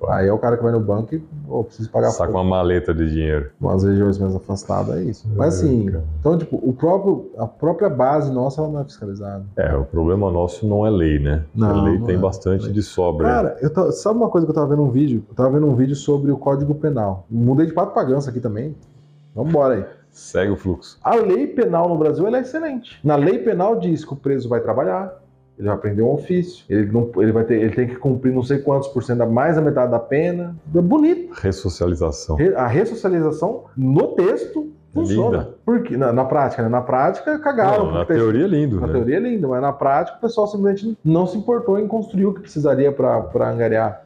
[0.09, 2.11] Aí é o cara que vai no banco e oh, precisa pagar.
[2.11, 3.51] Saca uma maleta de dinheiro.
[3.61, 5.29] Umas regiões mais afastadas, é isso.
[5.35, 9.45] Mas assim, é, então, tipo, o próprio, a própria base nossa ela não é fiscalizada.
[9.57, 11.45] É, o problema nosso não é lei, né?
[11.55, 12.19] Não, a lei tem é.
[12.19, 13.27] bastante de sobra.
[13.27, 15.25] Cara, eu tô, sabe uma coisa que eu tava vendo um vídeo?
[15.29, 17.27] Eu tava vendo um vídeo sobre o Código Penal.
[17.31, 18.75] Mudei de pato pra ganso aqui também.
[19.35, 19.85] Vambora aí.
[20.11, 20.97] Segue o fluxo.
[21.03, 23.01] A lei penal no Brasil é excelente.
[23.03, 25.13] Na lei penal diz que o preso vai trabalhar,
[25.59, 28.43] ele vai aprender um ofício, ele, não, ele, vai ter, ele tem que cumprir não
[28.43, 30.57] sei quantos por cento, mais da metade da pena.
[30.75, 31.33] É bonito.
[31.35, 32.37] Ressocialização.
[32.57, 35.39] A ressocialização no texto funciona.
[35.39, 35.55] Linda.
[35.65, 36.69] Porque, na, na prática, né?
[36.69, 37.87] Na prática, cagaram.
[37.87, 38.81] Não, na teoria é lindo.
[38.81, 38.93] Na né?
[38.93, 42.35] teoria é lindo, mas na prática o pessoal simplesmente não se importou em construir o
[42.35, 44.05] que precisaria para angariar.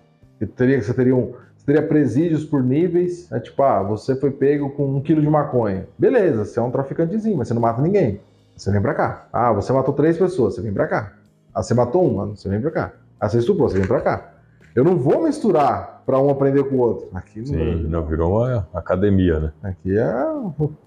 [0.54, 1.32] Teria, você teria um,
[1.64, 3.30] teria presídios por níveis.
[3.32, 5.86] É tipo, ah, você foi pego com um quilo de maconha.
[5.98, 8.20] Beleza, você é um traficantezinho, mas você não mata ninguém.
[8.56, 9.28] Você vem pra cá.
[9.32, 11.12] Ah, você matou três pessoas, você vem pra cá.
[11.58, 12.92] Ah, você matou uma, você vem pra cá.
[13.18, 14.32] Ah, você estuprou, você vem pra cá.
[14.76, 17.08] Eu não vou misturar para um aprender com o outro.
[17.12, 19.52] Aqui Sim, não, virou uma academia, né?
[19.64, 20.24] Aqui é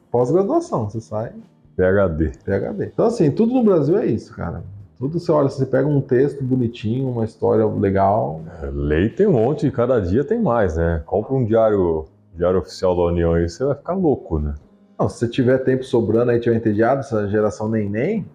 [0.10, 1.34] pós-graduação, você sai.
[1.76, 2.32] PHD.
[2.46, 2.86] PHD.
[2.86, 4.64] Então, assim, tudo no Brasil é isso, cara.
[4.98, 8.40] Tudo você olha, você pega um texto bonitinho, uma história legal.
[8.64, 11.04] É, lei tem um monte, e cada dia tem mais, né?
[11.06, 14.54] Compra um diário, diário oficial da União aí, você vai ficar louco, né?
[14.98, 18.26] Não, se você tiver tempo sobrando aí, tiver entediado, essa geração nem nem,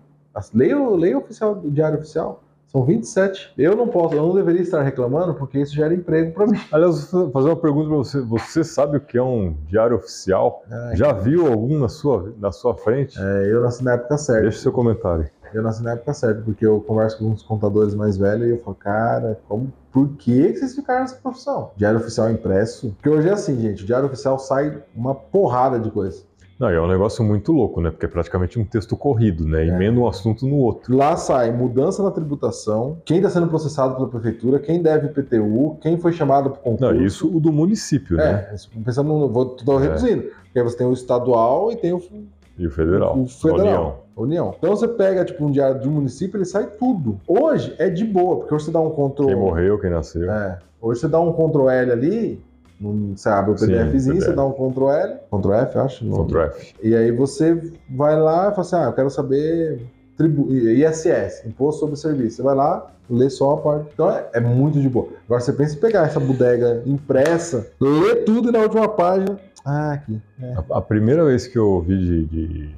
[0.54, 2.42] leia, leia o oficial, o diário oficial.
[2.66, 3.54] São 27.
[3.56, 6.58] Eu não posso, eu não deveria estar reclamando porque isso gera emprego para mim.
[6.72, 8.20] Aliás, vou fazer uma pergunta para você.
[8.20, 10.62] Você sabe o que é um diário oficial?
[10.70, 13.16] Ai, Já viu algum na sua, na sua frente?
[13.18, 14.42] É, eu nasci na época certa.
[14.42, 15.30] Deixa seu comentário.
[15.54, 18.58] Eu nasci na época certa, porque eu converso com uns contadores mais velhos e eu
[18.62, 21.70] falo, cara, como, por que que vocês ficaram nessa profissão?
[21.76, 22.90] Diário oficial impresso?
[22.90, 26.24] Porque hoje é assim, gente, o diário oficial sai uma porrada de coisa.
[26.58, 27.90] Não, é um negócio muito louco, né?
[27.90, 29.64] Porque é praticamente um texto corrido, né?
[29.64, 29.68] É.
[29.68, 30.96] Emenda um assunto no outro.
[30.96, 35.98] Lá sai mudança na tributação, quem está sendo processado pela prefeitura, quem deve IPTU, quem
[35.98, 36.94] foi chamado para o concurso.
[36.94, 38.48] Não, isso o do município, né?
[38.50, 39.28] É, isso, pensando no.
[39.28, 40.22] Vou, tô reduzindo.
[40.44, 42.02] Porque aí você tem o estadual e tem o,
[42.58, 43.18] E o federal.
[43.18, 43.60] o federal.
[43.66, 44.06] União.
[44.16, 44.54] União.
[44.56, 47.20] Então você pega, tipo, um diário de um município, ele sai tudo.
[47.28, 49.26] Hoje é de boa, porque hoje você dá um Ctrl.
[49.26, 50.30] Quem morreu, quem nasceu.
[50.30, 50.58] É.
[50.80, 52.42] Hoje você dá um Ctrl L ali,
[52.80, 54.36] num- você abre o Sim, PDFzinho, você PDF.
[54.36, 56.04] dá um Ctrl L, Ctrl F, eu acho.
[56.04, 56.74] no- Ctrl F.
[56.82, 57.60] E aí você
[57.90, 60.50] vai lá e fala assim: ah, eu quero saber tribu...
[60.52, 62.36] ISS, Imposto sobre Serviço.
[62.36, 63.90] Você vai lá, lê só a parte.
[63.92, 65.08] Então é, é muito de boa.
[65.26, 69.38] Agora você pensa em pegar essa bodega impressa, ler tudo e na última página.
[69.64, 70.20] Ah, aqui.
[70.40, 70.54] É.
[70.54, 72.70] A, a primeira vez que eu ouvi de, de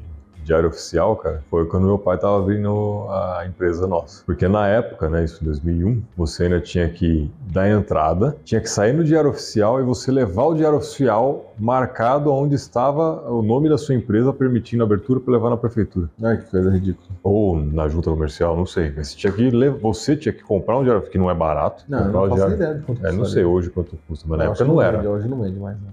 [0.48, 4.22] diário oficial, cara, foi quando meu pai tava abrindo a empresa nossa.
[4.24, 8.68] Porque na época, né, isso em 2001, você ainda tinha que dar entrada, tinha que
[8.68, 13.68] sair no diário oficial e você levar o diário oficial marcado onde estava o nome
[13.68, 16.08] da sua empresa permitindo a abertura para levar na prefeitura.
[16.22, 17.08] Ai, que coisa ridícula.
[17.22, 18.92] Ou na junta comercial, não sei.
[18.96, 21.84] Mas você tinha que, le- você tinha que comprar um diário, que não é barato.
[21.88, 22.54] Não, eu não faço diário.
[22.54, 24.70] ideia de quanto É, não custa sei hoje quanto custa, mas na Eu época que
[24.70, 24.96] não era.
[24.96, 25.88] Vende, hoje não vende mais, não.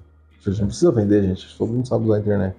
[0.46, 1.58] A gente não precisa vender, gente.
[1.58, 2.56] Todo mundo sabe usar a internet.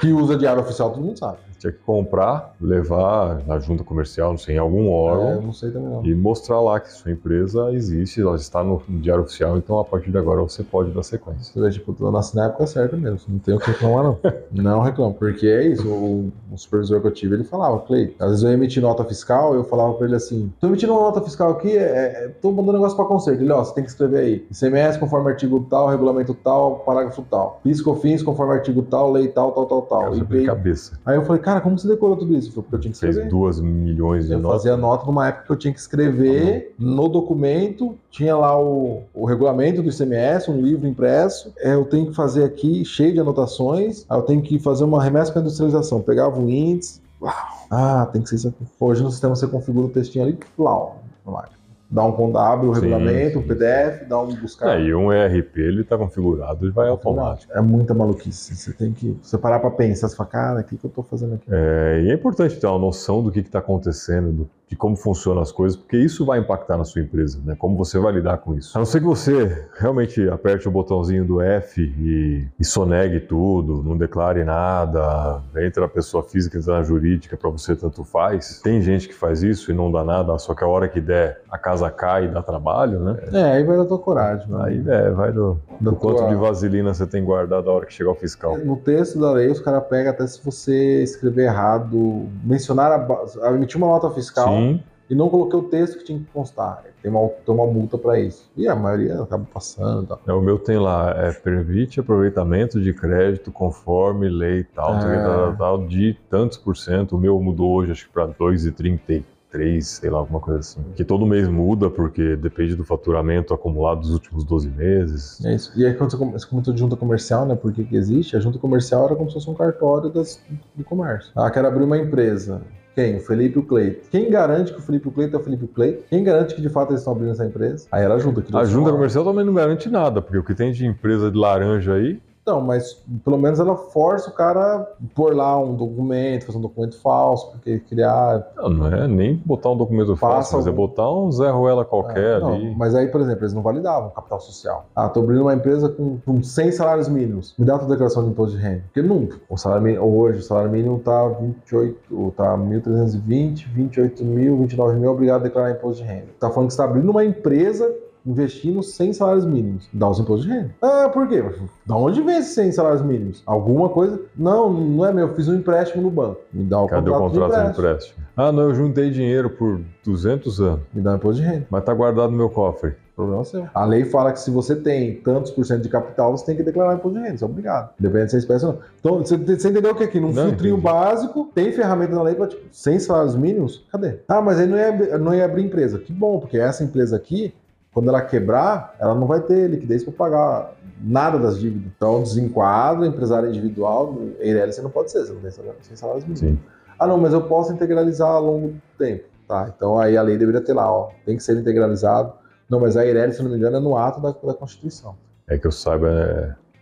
[0.00, 1.38] Que usa diário oficial, todo mundo sabe.
[1.62, 5.48] Tinha que comprar, levar na junta comercial, não sei, em algum órgão.
[5.48, 6.04] É, sei também não.
[6.04, 10.10] e mostrar lá que sua empresa existe, ela está no diário oficial, então a partir
[10.10, 11.52] de agora você pode dar sequência.
[11.52, 13.20] Você vê, tipo, eu nasci na época certa mesmo.
[13.28, 14.18] Não tenho o que reclamar, não.
[14.50, 15.14] não reclamo.
[15.14, 15.86] Porque é isso.
[15.86, 19.04] O, o supervisor que eu tive, ele falava, Clay, às vezes eu ia emitir nota
[19.04, 22.50] fiscal, eu falava pra ele assim: tô emitindo uma nota fiscal aqui, é, é, tô
[22.50, 23.40] mandando negócio pra conserto.
[23.40, 24.46] Ele, ó, você tem que escrever aí.
[24.50, 27.60] ICMS conforme artigo tal, regulamento tal, parágrafo tal.
[27.62, 30.16] PIS, COFINS conforme artigo tal, lei tal, tal, tal, tal.
[30.16, 30.98] E veio- cabeça.
[31.06, 32.52] Aí eu falei, cara, como você decorou tudo isso?
[32.52, 33.30] Porque eu tinha que Fez escrever.
[33.30, 34.62] duas milhões de Eu notas.
[34.62, 39.24] fazia nota numa época que eu tinha que escrever no documento, tinha lá o, o
[39.24, 41.52] regulamento do ICMS, um livro impresso.
[41.58, 44.04] É, eu tenho que fazer aqui, cheio de anotações.
[44.08, 46.00] Aí eu tenho que fazer uma remessa para industrialização.
[46.00, 47.00] Pegava o índice.
[47.20, 47.32] Uau.
[47.70, 48.64] Ah, tem que ser isso aqui.
[48.80, 51.61] Hoje no sistema você configura o textinho ali, plau, na máquina.
[51.92, 53.42] Dá um abre o Sim, regulamento, o.
[53.42, 54.80] PDF, dá um buscar.
[54.80, 57.52] É, e um ERP ele está configurado e vai automático.
[57.52, 58.56] É muita maluquice.
[58.56, 61.02] Você tem que você parar para pensar, você fala, cara, o que, que eu tô
[61.02, 61.44] fazendo aqui?
[61.50, 65.42] É, e é importante ter uma noção do que está acontecendo, do- de como funcionam
[65.42, 67.54] as coisas, porque isso vai impactar na sua empresa, né?
[67.58, 68.74] Como você vai lidar com isso.
[68.74, 73.82] A não ser que você realmente aperte o botãozinho do F e, e sonegue tudo,
[73.82, 78.62] não declare nada, entra a pessoa física, entra na jurídica, para você tanto faz.
[78.62, 81.42] Tem gente que faz isso e não dá nada, só que a hora que der,
[81.50, 83.18] a casa cai e dá trabalho, né?
[83.30, 84.48] É, aí vai da tua coragem.
[84.48, 84.64] mano.
[84.64, 88.12] Aí é, vai do, do quanto de vaselina você tem guardado a hora que chegar
[88.12, 88.56] o fiscal.
[88.56, 93.06] No texto da lei, os caras pegam até se você escrever errado, mencionar,
[93.42, 94.61] a emitir uma nota fiscal Sim,
[95.10, 96.84] e não coloquei o texto que tinha que constar.
[97.02, 98.50] Tem uma, tem uma multa para isso.
[98.56, 100.20] E a maioria acaba passando tal.
[100.26, 105.22] É, o meu tem lá, é, permite aproveitamento de crédito conforme lei tal, Ah.
[105.22, 107.16] tal, tal, de tantos por cento.
[107.16, 110.80] O meu mudou hoje, acho que para 2,33, sei lá, alguma coisa assim.
[110.94, 115.44] Que todo mês muda, porque depende do faturamento acumulado dos últimos 12 meses.
[115.44, 115.72] É isso.
[115.76, 117.54] E aí, quando você comentou de junta comercial, né?
[117.54, 118.36] Por que, que existe?
[118.36, 120.40] A junta comercial era como se fosse um cartório das,
[120.74, 121.32] do comércio.
[121.36, 122.62] Ah, quero abrir uma empresa.
[122.94, 123.16] Quem?
[123.16, 124.08] O Felipe e o Cleito.
[124.10, 126.04] Quem garante que o Felipe e o Cleito é o Felipe e o Cleito?
[126.10, 127.86] Quem garante que de fato eles estão abrindo essa empresa?
[127.90, 128.42] Aí era a junta.
[128.42, 131.38] que A junta comercial também não garante nada, porque o que tem de empresa de
[131.38, 136.44] laranja aí, Não, mas pelo menos ela força o cara a pôr lá um documento,
[136.46, 138.50] fazer um documento falso, porque criar.
[138.56, 141.84] não, não é nem botar um documento fácil, mas é algum- botar um Zé Ruela
[141.84, 142.74] qualquer Ah, não, ali.
[142.76, 144.86] Mas aí, por exemplo, eles não validavam capital social.
[144.96, 147.54] Ah, tô abrindo uma empresa com, com 100 salários mínimos.
[147.56, 148.82] Me dá a tua declaração de imposto de renda.
[148.86, 149.38] Porque nunca.
[149.48, 155.10] O salário mínimo, hoje, o salário mínimo tá 28, tá 1.320, 28 mil, 29 mil,
[155.12, 156.26] obrigado a declarar imposto de renda.
[156.40, 157.88] Tá falando que você tá abrindo uma empresa
[158.24, 159.88] investindo 100 salários mínimos.
[159.92, 160.70] Dá os impostos de renda.
[160.80, 161.42] Ah, por quê?
[161.86, 163.42] Da onde vem esses 100 salários mínimos?
[163.46, 164.20] Alguma coisa?
[164.36, 165.28] Não, não é meu.
[165.28, 166.40] Eu fiz um empréstimo no banco.
[166.52, 167.86] Me dá o Cadê o contrato, contrato de de empréstimo.
[167.86, 168.26] empréstimo?
[168.36, 171.66] Ah, não, eu juntei dinheiro por 200 anos, Me dá o imposto de renda.
[171.70, 172.94] mas tá guardado no meu cofre.
[173.14, 173.66] Problema seu.
[173.74, 176.62] A lei fala que se você tem tantos por cento de capital, você tem que
[176.62, 177.34] declarar imposto de renda.
[177.34, 177.90] Isso é obrigado.
[178.00, 178.78] Depende se é espécie ou não.
[178.98, 180.82] Então, você, você entendeu que aqui, num Não, filtrinho entendi.
[180.94, 183.84] básico, tem ferramenta na lei para, tipo, sem salários mínimos?
[183.92, 184.14] Cadê?
[184.26, 185.98] Ah, mas aí não ia, não ia abrir empresa.
[185.98, 187.52] Que bom, porque essa empresa aqui,
[187.92, 190.72] quando ela quebrar, ela não vai ter liquidez para pagar
[191.02, 191.90] nada das dívidas.
[191.96, 195.40] Então, desenquadro, empresário individual, Eireli você não pode ser, você não
[195.74, 196.40] tem salários mínimos.
[196.40, 196.58] Sim.
[196.98, 199.24] Ah, não, mas eu posso integralizar ao longo do tempo.
[199.48, 202.32] Tá, então aí a lei deveria ter lá, ó, tem que ser integralizado.
[202.70, 205.14] Não, mas a Eireli, se não me engano, é no ato da, da Constituição.
[205.46, 206.08] É que eu saiba,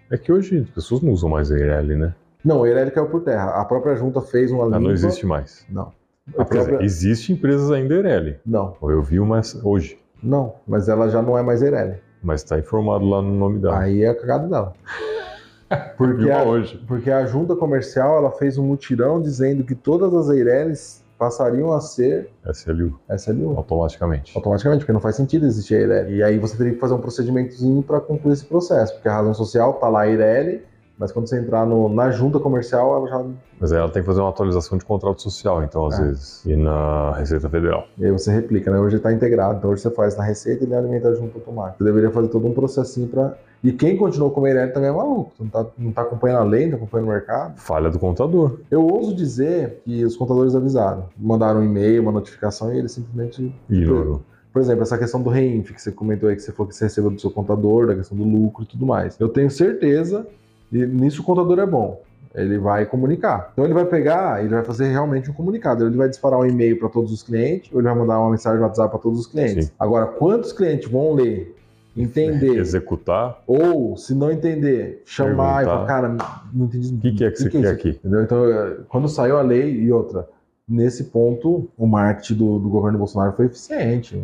[0.08, 2.14] é, é que hoje as pessoas não usam mais a Eireli, né?
[2.44, 3.50] Não, a Eireli caiu por terra.
[3.60, 4.78] A própria junta fez uma limpa.
[4.78, 5.66] não existe mais.
[5.68, 5.90] Não.
[6.28, 8.38] Dizer, própria- existe empresas ainda Eireli.
[8.46, 11.96] Não, Eu vi uma hoje, não, mas ela já não é mais Eireli.
[12.22, 13.78] mas está informado lá no nome dela.
[13.80, 14.72] Aí é a cagada dela.
[15.96, 16.84] Porque a, hoje.
[16.88, 21.80] porque a junta comercial ela fez um mutirão dizendo que todas as Eireles passariam a
[21.80, 23.56] ser SLU, SLU.
[23.56, 24.36] automaticamente.
[24.36, 26.16] Automaticamente, porque não faz sentido existir a Eireli.
[26.16, 29.32] E aí você teria que fazer um procedimentozinho para concluir esse processo, porque a razão
[29.32, 30.62] social tá lá a Eireli,
[31.00, 33.24] mas quando você entrar no- na junta comercial, ela já.
[33.58, 36.02] Mas aí ela tem que fazer uma atualização de contrato social, então, às É.
[36.04, 36.44] vezes.
[36.44, 37.84] E na Receita Federal.
[37.98, 38.78] E aí você replica, né?
[38.78, 41.78] Hoje está integrado, então hoje você faz na receita e ele alimenta a junta automática.
[41.78, 43.36] Você deveria fazer todo um processinho para.
[43.64, 46.44] E quem continuou com a Eireli também é maluco, não tá, não tá acompanhando a
[46.44, 47.58] lei, não tá acompanhando o mercado.
[47.58, 48.58] Falha do contador.
[48.70, 53.54] Eu ouso dizer que os contadores avisaram, mandaram um e-mail, uma notificação e ele simplesmente
[53.68, 54.22] Ignorou.
[54.52, 56.84] Por exemplo, essa questão do reinf que você comentou aí, que você falou que você
[56.84, 59.14] recebeu do seu contador, da questão do lucro e tudo mais.
[59.20, 60.26] Eu tenho certeza,
[60.72, 62.02] e nisso o contador é bom.
[62.34, 63.50] Ele vai comunicar.
[63.52, 65.84] Então ele vai pegar, ele vai fazer realmente um comunicado.
[65.84, 68.60] Ele vai disparar um e-mail para todos os clientes, ou ele vai mandar uma mensagem
[68.60, 69.66] no WhatsApp para todos os clientes.
[69.66, 69.72] Sim.
[69.78, 71.56] Agora, quantos clientes vão ler,
[71.96, 73.42] entender, Executar.
[73.48, 76.16] ou se não entender, chamar e falar, cara,
[76.52, 77.88] não entendi O que, que é que você quer isso aqui?
[77.88, 78.22] Entendeu?
[78.22, 78.44] Então,
[78.88, 80.28] quando saiu a lei e outra,
[80.70, 84.16] nesse ponto, o marketing do, do governo Bolsonaro foi eficiente.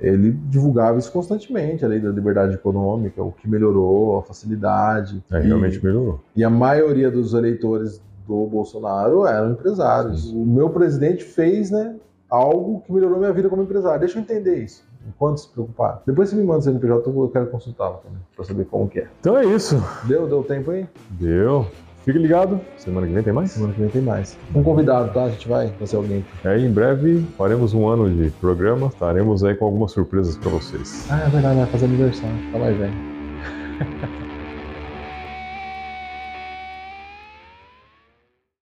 [0.00, 5.22] Ele divulgava isso constantemente, a lei da liberdade econômica, o que melhorou, a facilidade.
[5.30, 6.20] É, E- realmente melhorou.
[6.34, 10.30] E, a maioria dos eleitores do Bolsonaro eram empresários.
[10.32, 11.96] O meu presidente fez, né,
[12.28, 14.00] algo que melhorou minha vida como empresário.
[14.00, 14.88] Deixa eu entender isso.
[15.08, 16.02] Enquanto se preocupar.
[16.06, 19.08] Depois você me manda o CNPJ, eu quero consultá-lo também, pra saber como que é.
[19.20, 19.82] Então é isso.
[20.04, 20.86] Deu, deu tempo aí?
[21.10, 21.66] Deu.
[22.04, 22.60] Fique ligado.
[22.78, 23.50] Semana que vem tem mais?
[23.50, 24.38] Semana que vem tem mais.
[24.54, 25.24] Um convidado, tá?
[25.24, 26.24] A gente vai trazer alguém.
[26.44, 28.86] Aí em breve faremos um ano de programa.
[28.88, 31.06] Estaremos aí com algumas surpresas para vocês.
[31.10, 32.36] Ah, é verdade, vai fazer aniversário.
[32.52, 32.94] Tá mais velho.